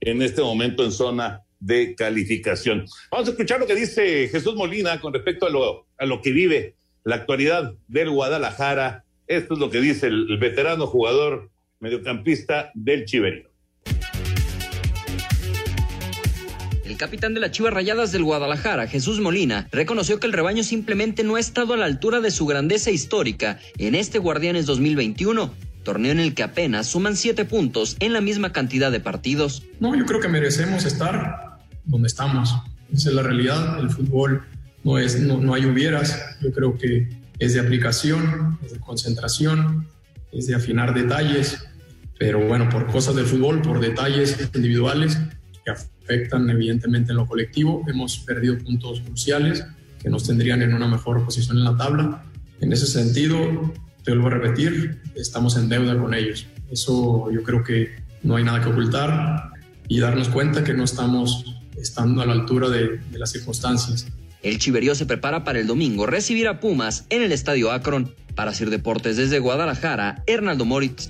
[0.00, 2.86] en este momento en zona de calificación.
[3.10, 6.30] Vamos a escuchar lo que dice Jesús Molina con respecto a lo, a lo que
[6.30, 9.04] vive la actualidad del Guadalajara.
[9.26, 13.55] Esto es lo que dice el, el veterano jugador mediocampista del Chiverino.
[16.96, 21.24] El capitán de las Chivas Rayadas del Guadalajara, Jesús Molina, reconoció que el rebaño simplemente
[21.24, 26.12] no ha estado a la altura de su grandeza histórica en este Guardianes 2021, torneo
[26.12, 29.62] en el que apenas suman siete puntos en la misma cantidad de partidos.
[29.78, 32.54] No, yo creo que merecemos estar donde estamos.
[32.92, 33.78] Esa es la realidad.
[33.78, 34.44] El fútbol
[34.82, 36.38] no, es, no, no hay hubieras.
[36.40, 39.86] Yo creo que es de aplicación, es de concentración,
[40.32, 41.66] es de afinar detalles.
[42.18, 45.18] Pero bueno, por cosas del fútbol, por detalles individuales
[45.64, 49.64] que afectan evidentemente en lo colectivo, hemos perdido puntos cruciales
[50.00, 52.24] que nos tendrían en una mejor posición en la tabla.
[52.60, 56.46] En ese sentido, te vuelvo a repetir, estamos en deuda con ellos.
[56.70, 57.90] Eso yo creo que
[58.22, 59.50] no hay nada que ocultar
[59.88, 61.44] y darnos cuenta que no estamos
[61.76, 64.06] estando a la altura de, de las circunstancias.
[64.42, 68.14] El Chiverío se prepara para el domingo recibir a Pumas en el Estadio Akron.
[68.36, 71.08] Para hacer deportes desde Guadalajara, Hernaldo Moritz.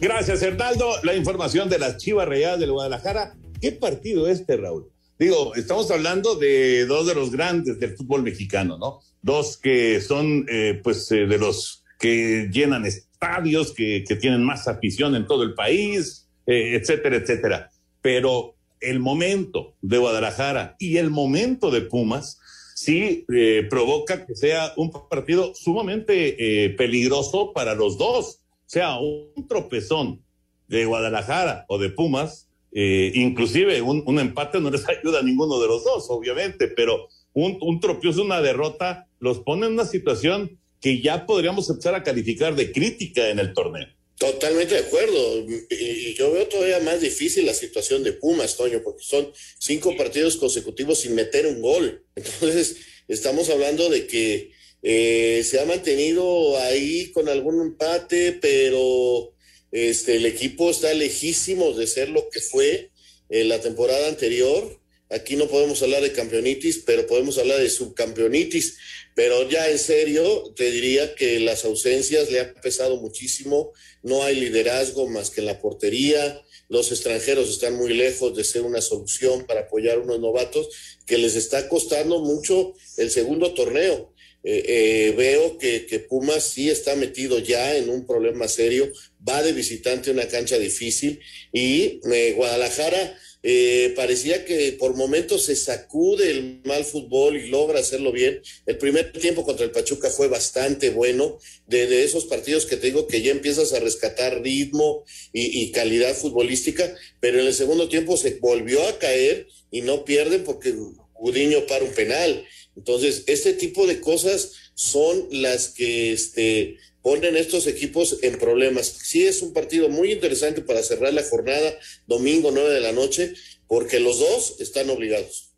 [0.00, 0.90] Gracias, Hernaldo.
[1.02, 3.34] La información de las Chivas Rayadas del Guadalajara.
[3.60, 4.90] ¿Qué partido este, Raúl?
[5.18, 9.00] Digo, estamos hablando de dos de los grandes del fútbol mexicano, ¿no?
[9.22, 14.68] Dos que son, eh, pues, eh, de los que llenan estadios, que, que, tienen más
[14.68, 17.70] afición en todo el país, eh, etcétera, etcétera.
[18.00, 22.38] Pero el momento de Guadalajara y el momento de Pumas
[22.78, 28.38] sí eh, provoca que sea un partido sumamente eh, peligroso para los dos.
[28.68, 30.22] Sea, un tropezón
[30.68, 35.58] de Guadalajara o de Pumas, eh, inclusive un, un, empate no les ayuda a ninguno
[35.58, 40.60] de los dos, obviamente, pero un, un tropiezo, una derrota, los pone en una situación
[40.82, 43.88] que ya podríamos empezar a calificar de crítica en el torneo.
[44.18, 45.46] Totalmente de acuerdo.
[45.70, 50.36] Y yo veo todavía más difícil la situación de Pumas, Toño, porque son cinco partidos
[50.36, 52.04] consecutivos sin meter un gol.
[52.14, 52.76] Entonces,
[53.06, 54.50] estamos hablando de que
[54.82, 59.34] eh, se ha mantenido ahí con algún empate, pero
[59.72, 62.90] este, el equipo está lejísimo de ser lo que fue
[63.28, 64.78] eh, la temporada anterior.
[65.10, 68.76] Aquí no podemos hablar de campeonitis, pero podemos hablar de subcampeonitis.
[69.14, 73.72] Pero ya en serio, te diría que las ausencias le han pesado muchísimo.
[74.02, 76.40] No hay liderazgo más que en la portería.
[76.68, 80.68] Los extranjeros están muy lejos de ser una solución para apoyar a unos novatos
[81.06, 84.12] que les está costando mucho el segundo torneo.
[84.50, 88.90] Eh, eh, veo que, que, Pumas sí está metido ya en un problema serio,
[89.28, 91.20] va de visitante a una cancha difícil
[91.52, 97.80] y eh, Guadalajara eh, parecía que por momentos se sacude el mal fútbol y logra
[97.80, 98.40] hacerlo bien.
[98.64, 103.06] El primer tiempo contra el Pachuca fue bastante bueno, de, esos partidos que te digo
[103.06, 108.16] que ya empiezas a rescatar ritmo y, y, calidad futbolística, pero en el segundo tiempo
[108.16, 110.74] se volvió a caer y no pierden porque
[111.18, 112.46] Gudiño para un penal.
[112.78, 118.86] Entonces, este tipo de cosas son las que este, ponen estos equipos en problemas.
[118.86, 123.34] Sí es un partido muy interesante para cerrar la jornada, domingo 9 de la noche,
[123.66, 125.50] porque los dos están obligados.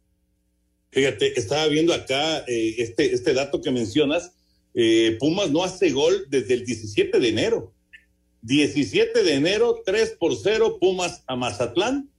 [0.93, 4.33] Fíjate, estaba viendo acá eh, este, este dato que mencionas.
[4.73, 7.75] Eh, Pumas no hace gol desde el 17 de enero.
[8.43, 12.11] 17 de enero, 3 por 0, Pumas a Mazatlán,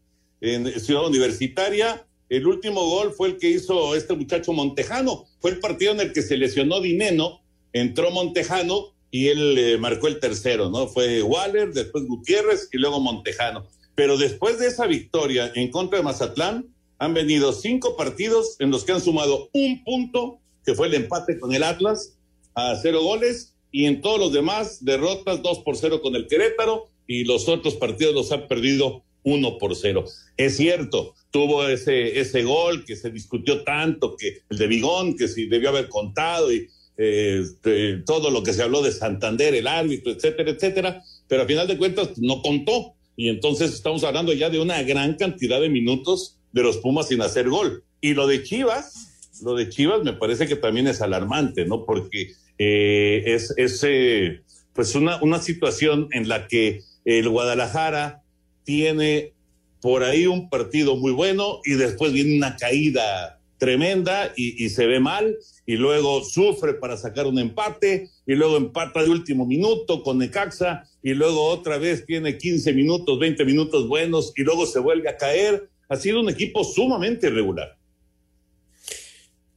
[0.42, 2.06] en Ciudad Universitaria.
[2.32, 5.26] El último gol fue el que hizo este muchacho Montejano.
[5.42, 7.42] Fue el partido en el que se lesionó Dineno,
[7.74, 10.88] entró Montejano y él eh, marcó el tercero, ¿no?
[10.88, 13.68] Fue Waller, después Gutiérrez y luego Montejano.
[13.96, 18.86] Pero después de esa victoria en contra de Mazatlán, han venido cinco partidos en los
[18.86, 22.16] que han sumado un punto, que fue el empate con el Atlas,
[22.56, 26.88] a cero goles, y en todos los demás, derrotas dos por cero con el Querétaro,
[27.08, 30.06] y los otros partidos los han perdido uno por cero.
[30.38, 35.28] Es cierto, tuvo ese, ese gol que se discutió tanto, que el de Bigón, que
[35.28, 36.68] si debió haber contado y
[36.98, 41.46] eh, este, todo lo que se habló de Santander, el árbitro, etcétera, etcétera, pero a
[41.46, 42.94] final de cuentas no contó.
[43.16, 47.22] Y entonces estamos hablando ya de una gran cantidad de minutos de los Pumas sin
[47.22, 47.84] hacer gol.
[48.02, 51.86] Y lo de Chivas, lo de Chivas me parece que también es alarmante, ¿no?
[51.86, 54.42] Porque eh, es, es eh,
[54.74, 58.21] pues una, una situación en la que el Guadalajara
[58.64, 59.34] tiene
[59.82, 65.00] por ahí un partido muy bueno y después viene una caída tremenda y, se ve
[65.00, 65.38] mal
[65.68, 70.90] y luego sufre para sacar un empate y luego empata de último minuto con Necaxa
[71.04, 75.18] y luego otra vez tiene 15 minutos, 20 minutos buenos y luego se vuelve a
[75.18, 75.70] caer.
[75.90, 77.78] Ha sido un equipo sumamente irregular.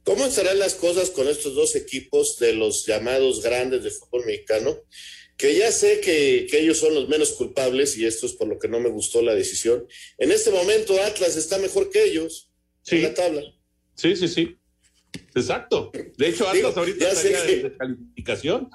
[0.03, 4.75] ¿Cómo estarán las cosas con estos dos equipos de los llamados grandes de fútbol mexicano?
[5.37, 8.57] Que ya sé que, que, ellos son los menos culpables y esto es por lo
[8.57, 9.85] que no me gustó la decisión.
[10.17, 12.51] En este momento Atlas está mejor que ellos
[12.83, 12.97] sí.
[12.97, 13.43] en la tabla.
[13.95, 14.57] Sí, sí, sí.
[15.33, 15.91] Exacto.
[16.17, 18.69] De hecho, Atlas Digo, ahorita estaría que, de descalificación.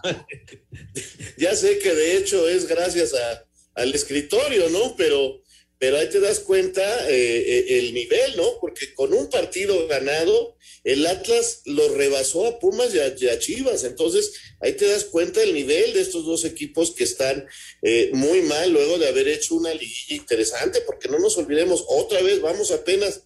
[1.38, 4.94] ya sé que de hecho es gracias a, al escritorio, ¿no?
[4.96, 5.39] Pero,
[5.80, 8.58] pero ahí te das cuenta eh, el nivel, ¿no?
[8.60, 10.54] Porque con un partido ganado,
[10.84, 13.84] el Atlas lo rebasó a Pumas y a, y a Chivas.
[13.84, 17.46] Entonces, ahí te das cuenta el nivel de estos dos equipos que están
[17.80, 22.20] eh, muy mal luego de haber hecho una liguilla interesante, porque no nos olvidemos, otra
[22.20, 23.22] vez vamos apenas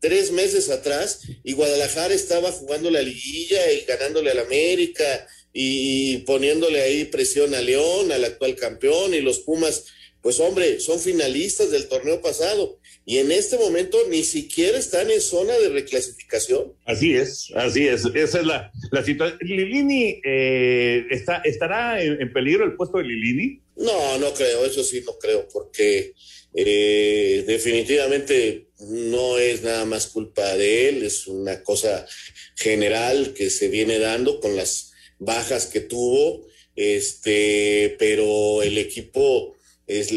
[0.00, 6.80] tres meses atrás y Guadalajara estaba jugando la liguilla y ganándole al América y poniéndole
[6.80, 9.84] ahí presión a León, al actual campeón y los Pumas,
[10.28, 15.22] pues hombre, son finalistas del torneo pasado y en este momento ni siquiera están en
[15.22, 16.74] zona de reclasificación.
[16.84, 19.38] Así es, así es, esa es la, la situación.
[19.40, 23.62] ¿Lilini eh, está, estará en, en peligro el puesto de Lilini?
[23.76, 26.12] No, no creo, eso sí no creo, porque
[26.52, 32.06] eh, definitivamente no es nada más culpa de él, es una cosa
[32.54, 39.54] general que se viene dando con las bajas que tuvo, este, pero el equipo
[39.88, 40.12] es,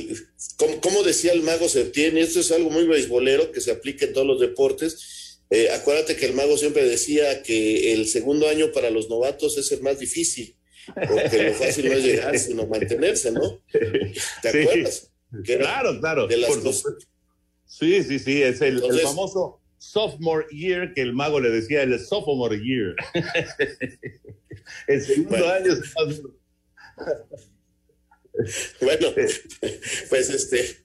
[0.57, 4.13] como, como decía el mago Septién, esto es algo muy beisbolero que se aplica en
[4.13, 5.39] todos los deportes.
[5.49, 9.72] Eh, acuérdate que el mago siempre decía que el segundo año para los novatos es
[9.72, 10.55] el más difícil,
[10.93, 13.61] porque lo fácil no es llegar, sino mantenerse, ¿no?
[14.41, 15.11] ¿Te acuerdas?
[15.32, 15.57] Sí.
[15.57, 16.28] Claro, claro.
[16.28, 16.84] De las dos.
[17.65, 21.84] Sí, sí, sí, es el, Entonces, el, famoso sophomore year que el mago le decía
[21.84, 22.95] el sophomore year.
[24.88, 25.51] el segundo bueno.
[25.53, 25.74] año.
[28.82, 29.14] bueno,
[30.10, 30.78] pues este,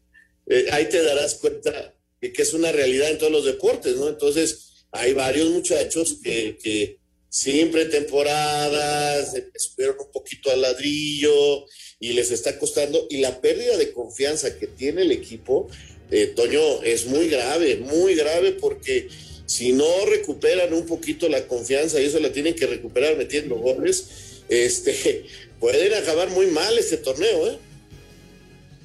[0.46, 4.08] eh, ahí te darás cuenta que, que, es una realidad en todos los deportes, ¿no?
[4.08, 11.66] Entonces, hay varios muchachos que, que siempre temporadas, subieron un poquito al ladrillo
[12.00, 13.06] y les está costando.
[13.10, 15.68] Y la pérdida de confianza que tiene el equipo,
[16.10, 19.08] eh, Toño, es muy grave, muy grave porque
[19.44, 24.06] si no recuperan un poquito la confianza y eso la tienen que recuperar metiendo goles,
[24.48, 25.24] este,
[25.60, 27.58] pueden acabar muy mal este torneo, ¿eh?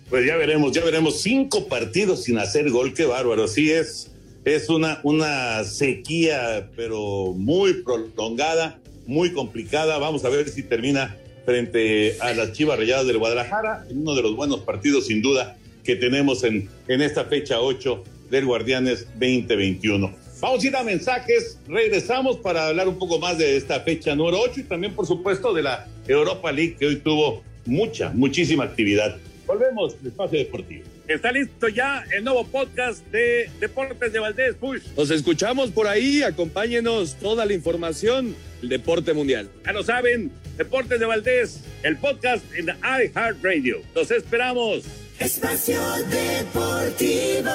[0.10, 1.22] Pues ya veremos, ya veremos.
[1.22, 3.48] Cinco partidos sin hacer gol, qué bárbaro.
[3.48, 4.12] Sí es,
[4.44, 9.98] es una, una sequía, pero muy prolongada, muy complicada.
[10.00, 14.22] Vamos a ver si termina frente a las Chivas Rayadas del Guadalajara, en uno de
[14.22, 20.21] los buenos partidos sin duda que tenemos en, en esta fecha 8 del Guardianes 2021.
[20.42, 24.40] Vamos a ir a mensajes, regresamos para hablar un poco más de esta fecha número
[24.40, 29.18] 8 y también por supuesto de la Europa League que hoy tuvo mucha, muchísima actividad.
[29.46, 30.84] Volvemos al espacio deportivo.
[31.08, 34.82] Está listo ya el nuevo podcast de Deportes de Valdés Push.
[34.98, 39.48] Nos escuchamos por ahí, acompáñenos toda la información del deporte mundial.
[39.64, 43.82] Ya lo saben, Deportes de Valdés, el podcast en iHeartRadio.
[43.94, 44.86] Los esperamos.
[45.20, 45.80] Espacio
[46.10, 47.52] Deportivo.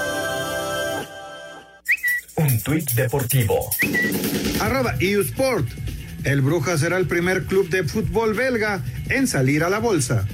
[2.66, 3.70] Tuit deportivo.
[4.60, 5.68] Arroba Sport.
[6.24, 10.26] El Bruja será el primer club de fútbol belga en salir a la bolsa.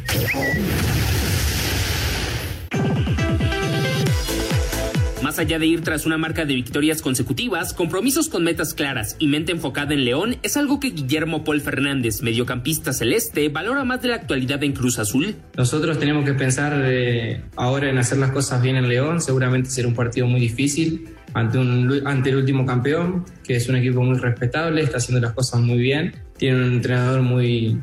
[5.22, 9.26] Más allá de ir tras una marca de victorias consecutivas, compromisos con metas claras y
[9.26, 14.08] mente enfocada en León es algo que Guillermo Paul Fernández, mediocampista celeste, valora más de
[14.08, 15.36] la actualidad en Cruz Azul.
[15.58, 19.86] Nosotros tenemos que pensar eh, ahora en hacer las cosas bien en León, seguramente será
[19.86, 24.18] un partido muy difícil ante, un, ante el último campeón, que es un equipo muy
[24.18, 27.78] respetable, está haciendo las cosas muy bien, tiene un entrenador muy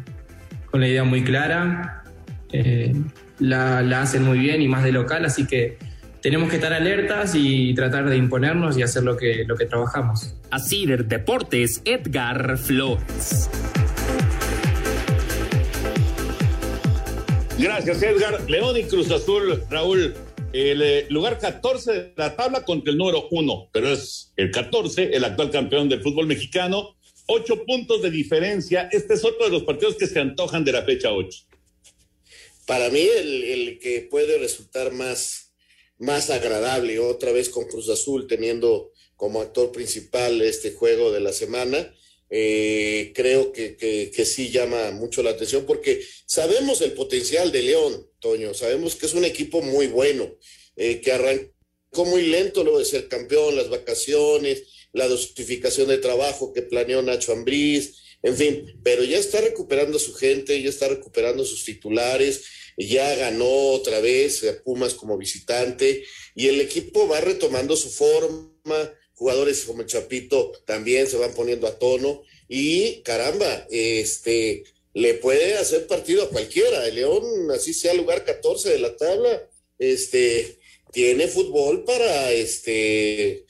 [0.69, 2.03] con la idea muy clara,
[2.51, 2.93] eh,
[3.39, 5.77] la, la hacen muy bien y más de local, así que
[6.21, 10.35] tenemos que estar alertas y tratar de imponernos y hacer lo que, lo que trabajamos.
[10.51, 13.49] Así de Deportes, Edgar Flores.
[17.57, 18.39] Gracias, Edgar.
[18.49, 20.13] León y Cruz Azul, Raúl.
[20.53, 25.15] El eh, lugar 14 de la tabla contra el número 1, pero es el 14,
[25.15, 26.97] el actual campeón del fútbol mexicano.
[27.27, 28.89] Ocho puntos de diferencia.
[28.91, 31.45] Este es otro de los partidos que se antojan de la fecha 8.
[32.65, 35.53] Para mí, el, el que puede resultar más,
[35.99, 41.33] más agradable, otra vez con Cruz Azul teniendo como actor principal este juego de la
[41.33, 41.93] semana,
[42.29, 48.07] eh, creo que, que, sí llama mucho la atención porque sabemos el potencial de León,
[48.19, 50.37] Toño, sabemos que es un equipo muy bueno,
[50.75, 54.63] eh, que arrancó muy lento luego de ser campeón, las vacaciones,
[54.93, 60.13] la dosificación de trabajo que planeó Nacho Ambriz, en fin, pero ya está recuperando su
[60.13, 62.43] gente, ya está recuperando sus titulares,
[62.77, 66.03] ya ganó otra vez a Pumas como visitante
[66.35, 71.67] y el equipo va retomando su forma, jugadores como el Chapito también se van poniendo
[71.67, 74.63] a tono y caramba, este
[74.93, 76.87] le puede hacer partido a cualquiera.
[76.87, 79.45] El León, así sea lugar 14 de la tabla,
[79.77, 80.57] este
[80.93, 83.45] tiene fútbol para este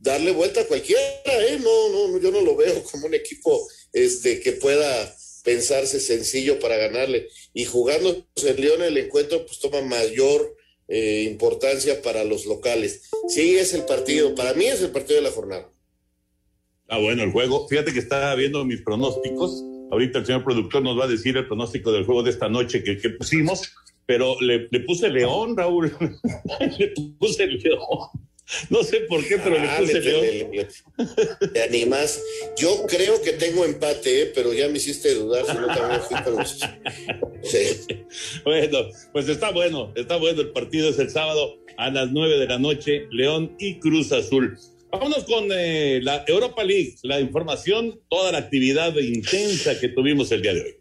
[0.00, 1.60] darle vuelta a cualquiera, ¿eh?
[1.60, 6.76] No, no, yo no lo veo como un equipo este que pueda pensarse sencillo para
[6.76, 7.28] ganarle.
[7.54, 10.57] Y jugando el León el encuentro, pues toma mayor
[10.88, 13.10] eh, importancia para los locales.
[13.28, 15.70] Sí, es el partido, para mí es el partido de la jornada.
[16.88, 17.68] Ah, bueno, el juego.
[17.68, 19.62] Fíjate que estaba viendo mis pronósticos.
[19.90, 22.82] Ahorita el señor productor nos va a decir el pronóstico del juego de esta noche
[22.82, 23.72] que, pusimos,
[24.06, 25.92] pero le, le, puse León, Raúl.
[26.78, 28.27] le puse León.
[28.70, 30.68] No sé por qué, pero ah, le puse León.
[31.52, 32.22] Te animas.
[32.56, 34.32] Yo creo que tengo empate, ¿eh?
[34.34, 35.44] pero ya me hiciste dudar.
[35.46, 36.60] Si no, también fui con los...
[37.42, 38.04] sí.
[38.44, 40.40] Bueno, pues está bueno, está bueno.
[40.40, 44.58] El partido es el sábado a las nueve de la noche, León y Cruz Azul.
[44.90, 50.40] Vámonos con eh, la Europa League, la información, toda la actividad intensa que tuvimos el
[50.40, 50.76] día de hoy.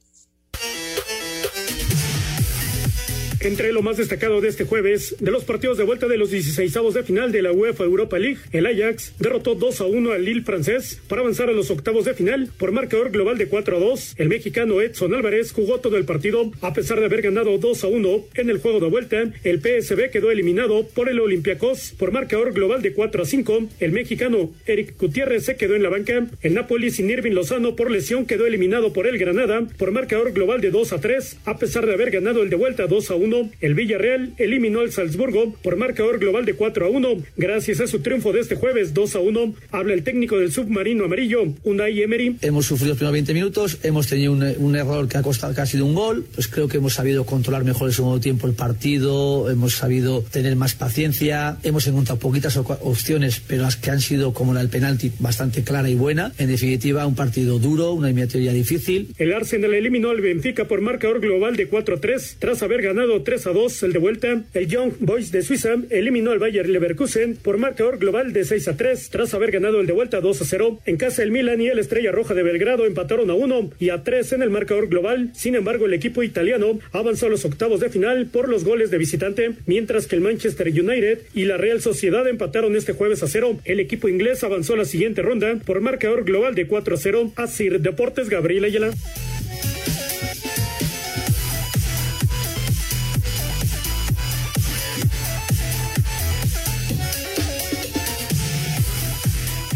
[3.40, 6.74] Entre lo más destacado de este jueves, de los partidos de vuelta de los 16
[6.94, 10.42] de final de la UEFA Europa League, el Ajax derrotó 2 a 1 al Lille
[10.42, 14.16] francés para avanzar a los octavos de final por marcador global de 4 a 2.
[14.18, 17.88] El mexicano Edson Álvarez jugó todo el partido a pesar de haber ganado 2 a
[17.88, 19.24] 1 en el juego de vuelta.
[19.44, 23.70] El PSB quedó eliminado por el Olympiacos por marcador global de 4 a 5.
[23.80, 26.28] El mexicano Eric Gutiérrez se quedó en la banca.
[26.42, 30.60] El Napoli sin Irving Lozano por lesión quedó eliminado por el Granada por marcador global
[30.60, 33.37] de 2 a 3 a pesar de haber ganado el de vuelta 2 a 1
[33.62, 37.10] el Villarreal eliminó al Salzburgo por marcador global de 4 a 1.
[37.38, 41.06] Gracias a su triunfo de este jueves 2 a 1, habla el técnico del submarino
[41.06, 42.38] amarillo, Unai Emery.
[42.42, 45.78] Hemos sufrido los primeros 20 minutos, hemos tenido un, un error que ha costado casi
[45.78, 49.50] de un gol, pues creo que hemos sabido controlar mejor el segundo tiempo el partido,
[49.50, 54.54] hemos sabido tener más paciencia, hemos encontrado poquitas opciones, pero las que han sido como
[54.54, 56.32] la del penalti bastante clara y buena.
[56.38, 59.14] En definitiva, un partido duro, una eliminatoria difícil.
[59.18, 63.17] El Arsenal eliminó al Benfica por marcador global de 4 a 3 tras haber ganado
[63.24, 64.44] 3 a 2 el de vuelta.
[64.54, 68.78] El Young Boys de Suiza eliminó al Bayer Leverkusen por marcador global de 6 a
[68.78, 70.80] 3 tras haber ganado el de vuelta 2 a 0.
[70.86, 74.04] En casa el Milan y el Estrella Roja de Belgrado empataron a 1 y a
[74.04, 75.32] 3 en el marcador global.
[75.34, 78.98] Sin embargo, el equipo italiano avanzó a los octavos de final por los goles de
[78.98, 83.60] visitante, mientras que el Manchester United y la Real Sociedad empataron este jueves a 0.
[83.66, 87.34] El equipo inglés avanzó a la siguiente ronda por marcador global de 4 a 0.
[87.48, 88.92] Sir Deportes Gabriel Ayala.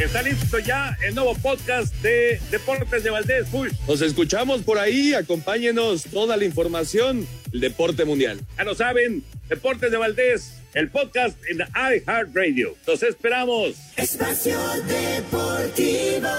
[0.02, 3.72] Está listo ya el nuevo podcast de Deportes de Valdés Push.
[3.88, 8.40] Nos escuchamos por ahí, acompáñenos toda la información del deporte mundial.
[8.58, 12.76] Ya lo saben, Deportes de Valdés, el podcast en iHeartRadio.
[12.88, 13.76] Los esperamos.
[13.96, 16.30] Espacio Deportivo.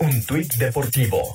[0.00, 1.32] Un tuit deportivo.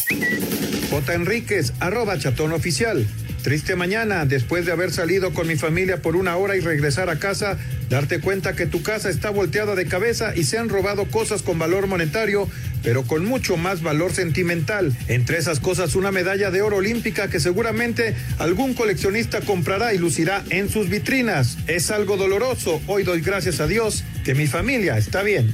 [0.90, 1.14] J.
[1.14, 3.06] Enríquez, arroba chatón oficial.
[3.42, 7.20] Triste mañana, después de haber salido con mi familia por una hora y regresar a
[7.20, 7.58] casa,
[7.90, 11.60] darte cuenta que tu casa está volteada de cabeza y se han robado cosas con
[11.60, 12.48] valor monetario,
[12.84, 14.96] pero con mucho más valor sentimental.
[15.10, 20.42] Entre esas cosas, una medalla de oro olímpica que seguramente algún coleccionista comprará y lucirá
[20.52, 21.58] en sus vitrinas.
[21.68, 22.82] Es algo doloroso.
[22.88, 25.54] Hoy doy gracias a Dios que mi familia está bien.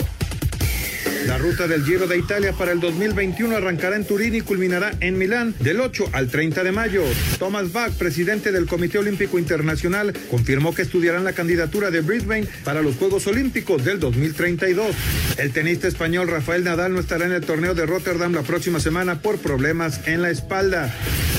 [1.27, 5.17] La ruta del Giro de Italia para el 2021 arrancará en Turín y culminará en
[5.17, 7.03] Milán del 8 al 30 de mayo.
[7.37, 12.81] Thomas Bach, presidente del Comité Olímpico Internacional, confirmó que estudiarán la candidatura de Brisbane para
[12.81, 14.95] los Juegos Olímpicos del 2032.
[15.37, 19.21] El tenista español Rafael Nadal no estará en el torneo de Rotterdam la próxima semana
[19.21, 20.91] por problemas en la espalda.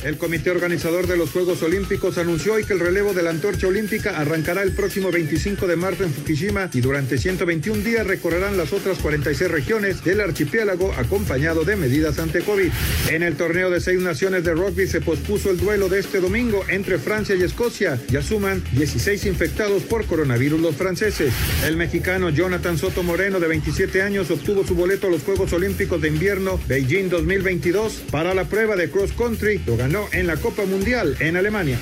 [0.05, 3.69] El comité organizador de los Juegos Olímpicos anunció hoy que el relevo de la antorcha
[3.69, 8.73] olímpica arrancará el próximo 25 de marzo en Fukushima y durante 121 días recorrerán las
[8.73, 12.71] otras 46 regiones del archipiélago acompañado de medidas ante COVID.
[13.09, 16.63] En el torneo de seis naciones de rugby se pospuso el duelo de este domingo
[16.69, 17.99] entre Francia y Escocia.
[18.09, 21.33] Ya suman 16 infectados por coronavirus los franceses.
[21.67, 26.03] El mexicano Jonathan Soto Moreno, de 27 años, obtuvo su boleto a los Juegos Olímpicos
[26.03, 29.63] de Invierno Beijing 2022 para la prueba de cross country.
[29.67, 31.79] Lo ganó en la Copa Mundial en Alemania.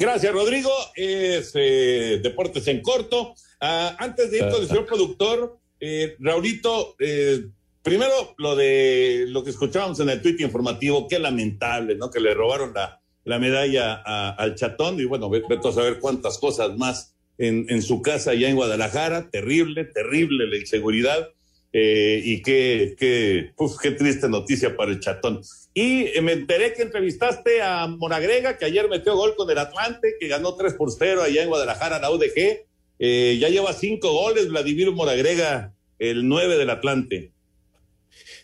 [0.00, 0.70] Gracias, Rodrigo.
[0.94, 3.34] Es eh, Deportes en Corto.
[3.60, 7.48] Ah, antes de ir con el señor productor, eh, Raulito, eh,
[7.82, 12.10] primero lo de lo que escuchábamos en el tuit informativo, qué lamentable, ¿no?
[12.10, 13.96] Que le robaron la, la medalla
[14.30, 18.48] al chatón y bueno, vete a saber cuántas cosas más en, en, su casa allá
[18.48, 19.28] en Guadalajara.
[19.28, 21.28] Terrible, terrible la inseguridad.
[21.74, 25.42] Eh, y qué, qué, qué triste noticia para el chatón.
[25.72, 30.16] Y eh, me enteré que entrevistaste a Monagrega, que ayer metió gol con el Atlante,
[30.18, 32.66] que ganó 3 por 0 allá en Guadalajara, la UDG.
[32.98, 37.32] Eh, ya lleva cinco goles, Vladimir Monagrega, el 9 del Atlante.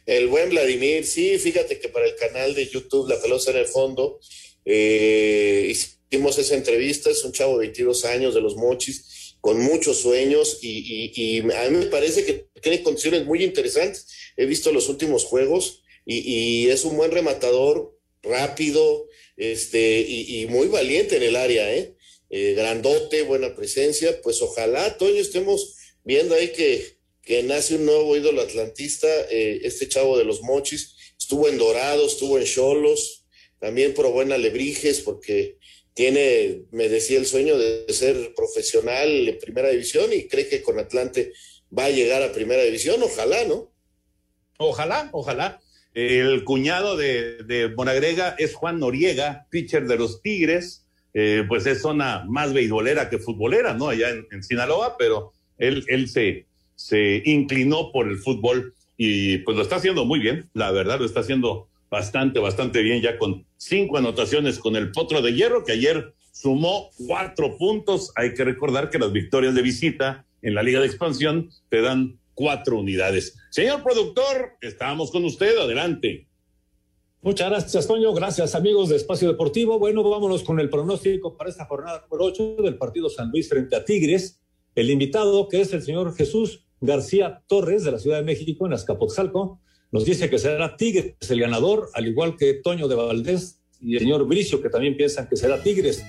[0.06, 3.66] El buen Vladimir, sí, fíjate que para el canal de YouTube La Pelosa en el
[3.66, 4.20] Fondo,
[4.64, 10.58] hicimos esa entrevista, es un chavo de 22 años de los Mochis, con muchos sueños
[10.62, 14.06] y, a mí me parece que tiene condiciones muy interesantes.
[14.36, 21.16] He visto los últimos juegos y, es un buen rematador, rápido este, y, muy valiente
[21.16, 21.96] en el área, ¿eh?
[22.30, 22.54] ¿eh?
[22.54, 24.20] Grandote, buena presencia.
[24.22, 29.88] Pues ojalá, Toño, estemos viendo ahí que, que nace un nuevo ídolo atlantista, eh, este
[29.88, 30.94] chavo de los mochis.
[31.18, 33.24] Estuvo en Dorado, estuvo en Cholos,
[33.58, 35.58] también probó en Alebrijes, porque
[35.92, 40.78] tiene, me decía, el sueño de ser profesional en primera división y cree que con
[40.78, 41.32] Atlante
[41.76, 43.72] va a llegar a primera división, ojalá, ¿no?
[44.58, 45.60] Ojalá, ojalá.
[45.96, 47.74] El cuñado de, de
[48.36, 50.84] es Juan Noriega, pitcher de los Tigres,
[51.14, 53.88] eh, pues es zona más beisbolera que futbolera, ¿no?
[53.88, 56.44] Allá en, Sinaloa, pero él, él se,
[56.74, 61.06] se inclinó por el fútbol y pues lo está haciendo muy bien, la verdad, lo
[61.06, 65.72] está haciendo bastante, bastante bien, ya con cinco anotaciones con el Potro de Hierro, que
[65.72, 68.12] ayer sumó cuatro puntos.
[68.16, 72.18] Hay que recordar que las victorias de visita en la Liga de Expansión te dan
[72.36, 73.36] cuatro unidades.
[73.50, 76.28] Señor productor, estamos con usted, adelante.
[77.22, 78.12] Muchas gracias, Toño.
[78.12, 79.80] Gracias, amigos de Espacio Deportivo.
[79.80, 83.74] Bueno, vámonos con el pronóstico para esta jornada número 8 del partido San Luis frente
[83.74, 84.40] a Tigres.
[84.76, 88.74] El invitado, que es el señor Jesús García Torres, de la Ciudad de México, en
[88.74, 89.60] Azcapotzalco,
[89.90, 94.00] nos dice que será Tigres el ganador, al igual que Toño de Valdés y el
[94.00, 96.04] señor Bricio, que también piensan que será Tigres.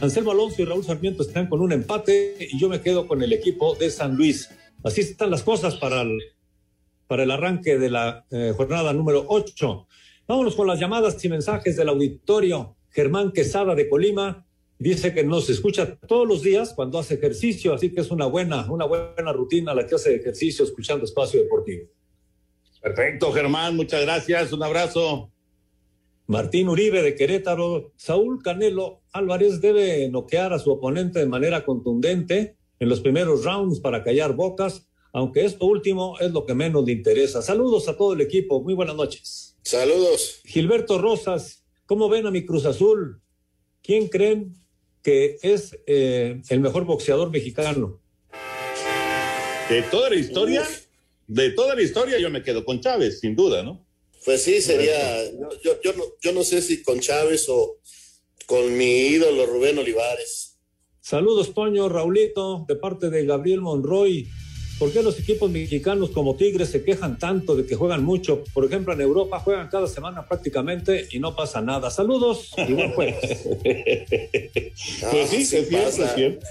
[0.00, 3.32] Anselmo Alonso y Raúl Sarmiento están con un empate y yo me quedo con el
[3.32, 4.50] equipo de San Luis.
[4.82, 6.18] Así están las cosas para el,
[7.06, 9.86] para el arranque de la eh, jornada número 8.
[10.26, 12.76] Vámonos con las llamadas y mensajes del auditorio.
[12.90, 14.46] Germán Quesada de Colima
[14.78, 18.70] dice que nos escucha todos los días cuando hace ejercicio, así que es una buena,
[18.70, 21.86] una buena rutina la que hace ejercicio escuchando Espacio Deportivo.
[22.80, 25.30] Perfecto, Germán, muchas gracias, un abrazo.
[26.26, 32.56] Martín Uribe de Querétaro, Saúl Canelo Álvarez debe noquear a su oponente de manera contundente
[32.80, 36.92] en los primeros rounds para callar bocas, aunque esto último es lo que menos le
[36.92, 37.42] interesa.
[37.42, 39.56] Saludos a todo el equipo, muy buenas noches.
[39.62, 40.40] Saludos.
[40.44, 43.20] Gilberto Rosas, ¿cómo ven a mi Cruz Azul?
[43.82, 44.56] ¿Quién creen
[45.02, 48.00] que es eh, el mejor boxeador mexicano?
[49.68, 50.66] De toda la historia
[51.30, 53.86] de toda la historia yo me quedo con Chávez, sin duda, ¿no?
[54.24, 55.30] Pues sí, sería,
[55.62, 57.78] yo, yo, no, yo no sé si con Chávez o
[58.46, 60.49] con mi ídolo Rubén Olivares.
[61.00, 64.28] Saludos, Toño, Raulito, de parte de Gabriel Monroy.
[64.78, 68.44] ¿Por qué los equipos mexicanos como Tigres se quejan tanto de que juegan mucho?
[68.54, 71.90] Por ejemplo, en Europa juegan cada semana prácticamente y no pasa nada.
[71.90, 73.18] Saludos y buen jueves.
[75.10, 76.46] pues sí, es cierto, es cierto.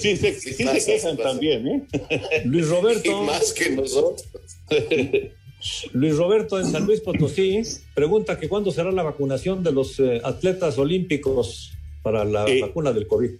[0.00, 1.82] sí, se, sí, se quejan también, ¿eh?
[2.44, 3.22] Luis Roberto.
[3.22, 4.24] más que nosotros.
[5.92, 7.62] Luis Roberto en San Luis Potosí
[7.94, 12.92] pregunta que cuándo será la vacunación de los eh, atletas olímpicos para la eh, vacuna
[12.92, 13.30] del COVID.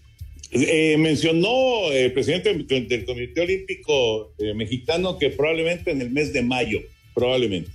[0.53, 6.81] Eh, mencionó el presidente del Comité Olímpico Mexicano que probablemente en el mes de mayo,
[7.15, 7.71] probablemente.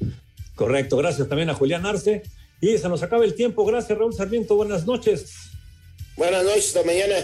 [0.55, 2.21] Correcto, gracias también a Julián Arce.
[2.61, 3.65] Y se nos acaba el tiempo.
[3.65, 4.55] Gracias, Raúl Sarmiento.
[4.55, 5.51] Buenas noches.
[6.15, 7.15] Buenas noches, hasta mañana.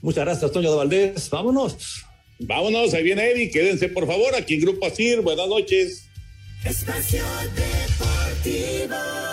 [0.00, 1.30] Muchas gracias, Toño de Valdés.
[1.30, 2.04] Vámonos.
[2.38, 3.50] Vámonos, ahí viene Eddie.
[3.50, 5.20] Quédense, por favor, aquí en Grupo Asir.
[5.20, 6.08] Buenas noches.
[6.64, 7.22] Espacio
[7.54, 9.31] Deportivo.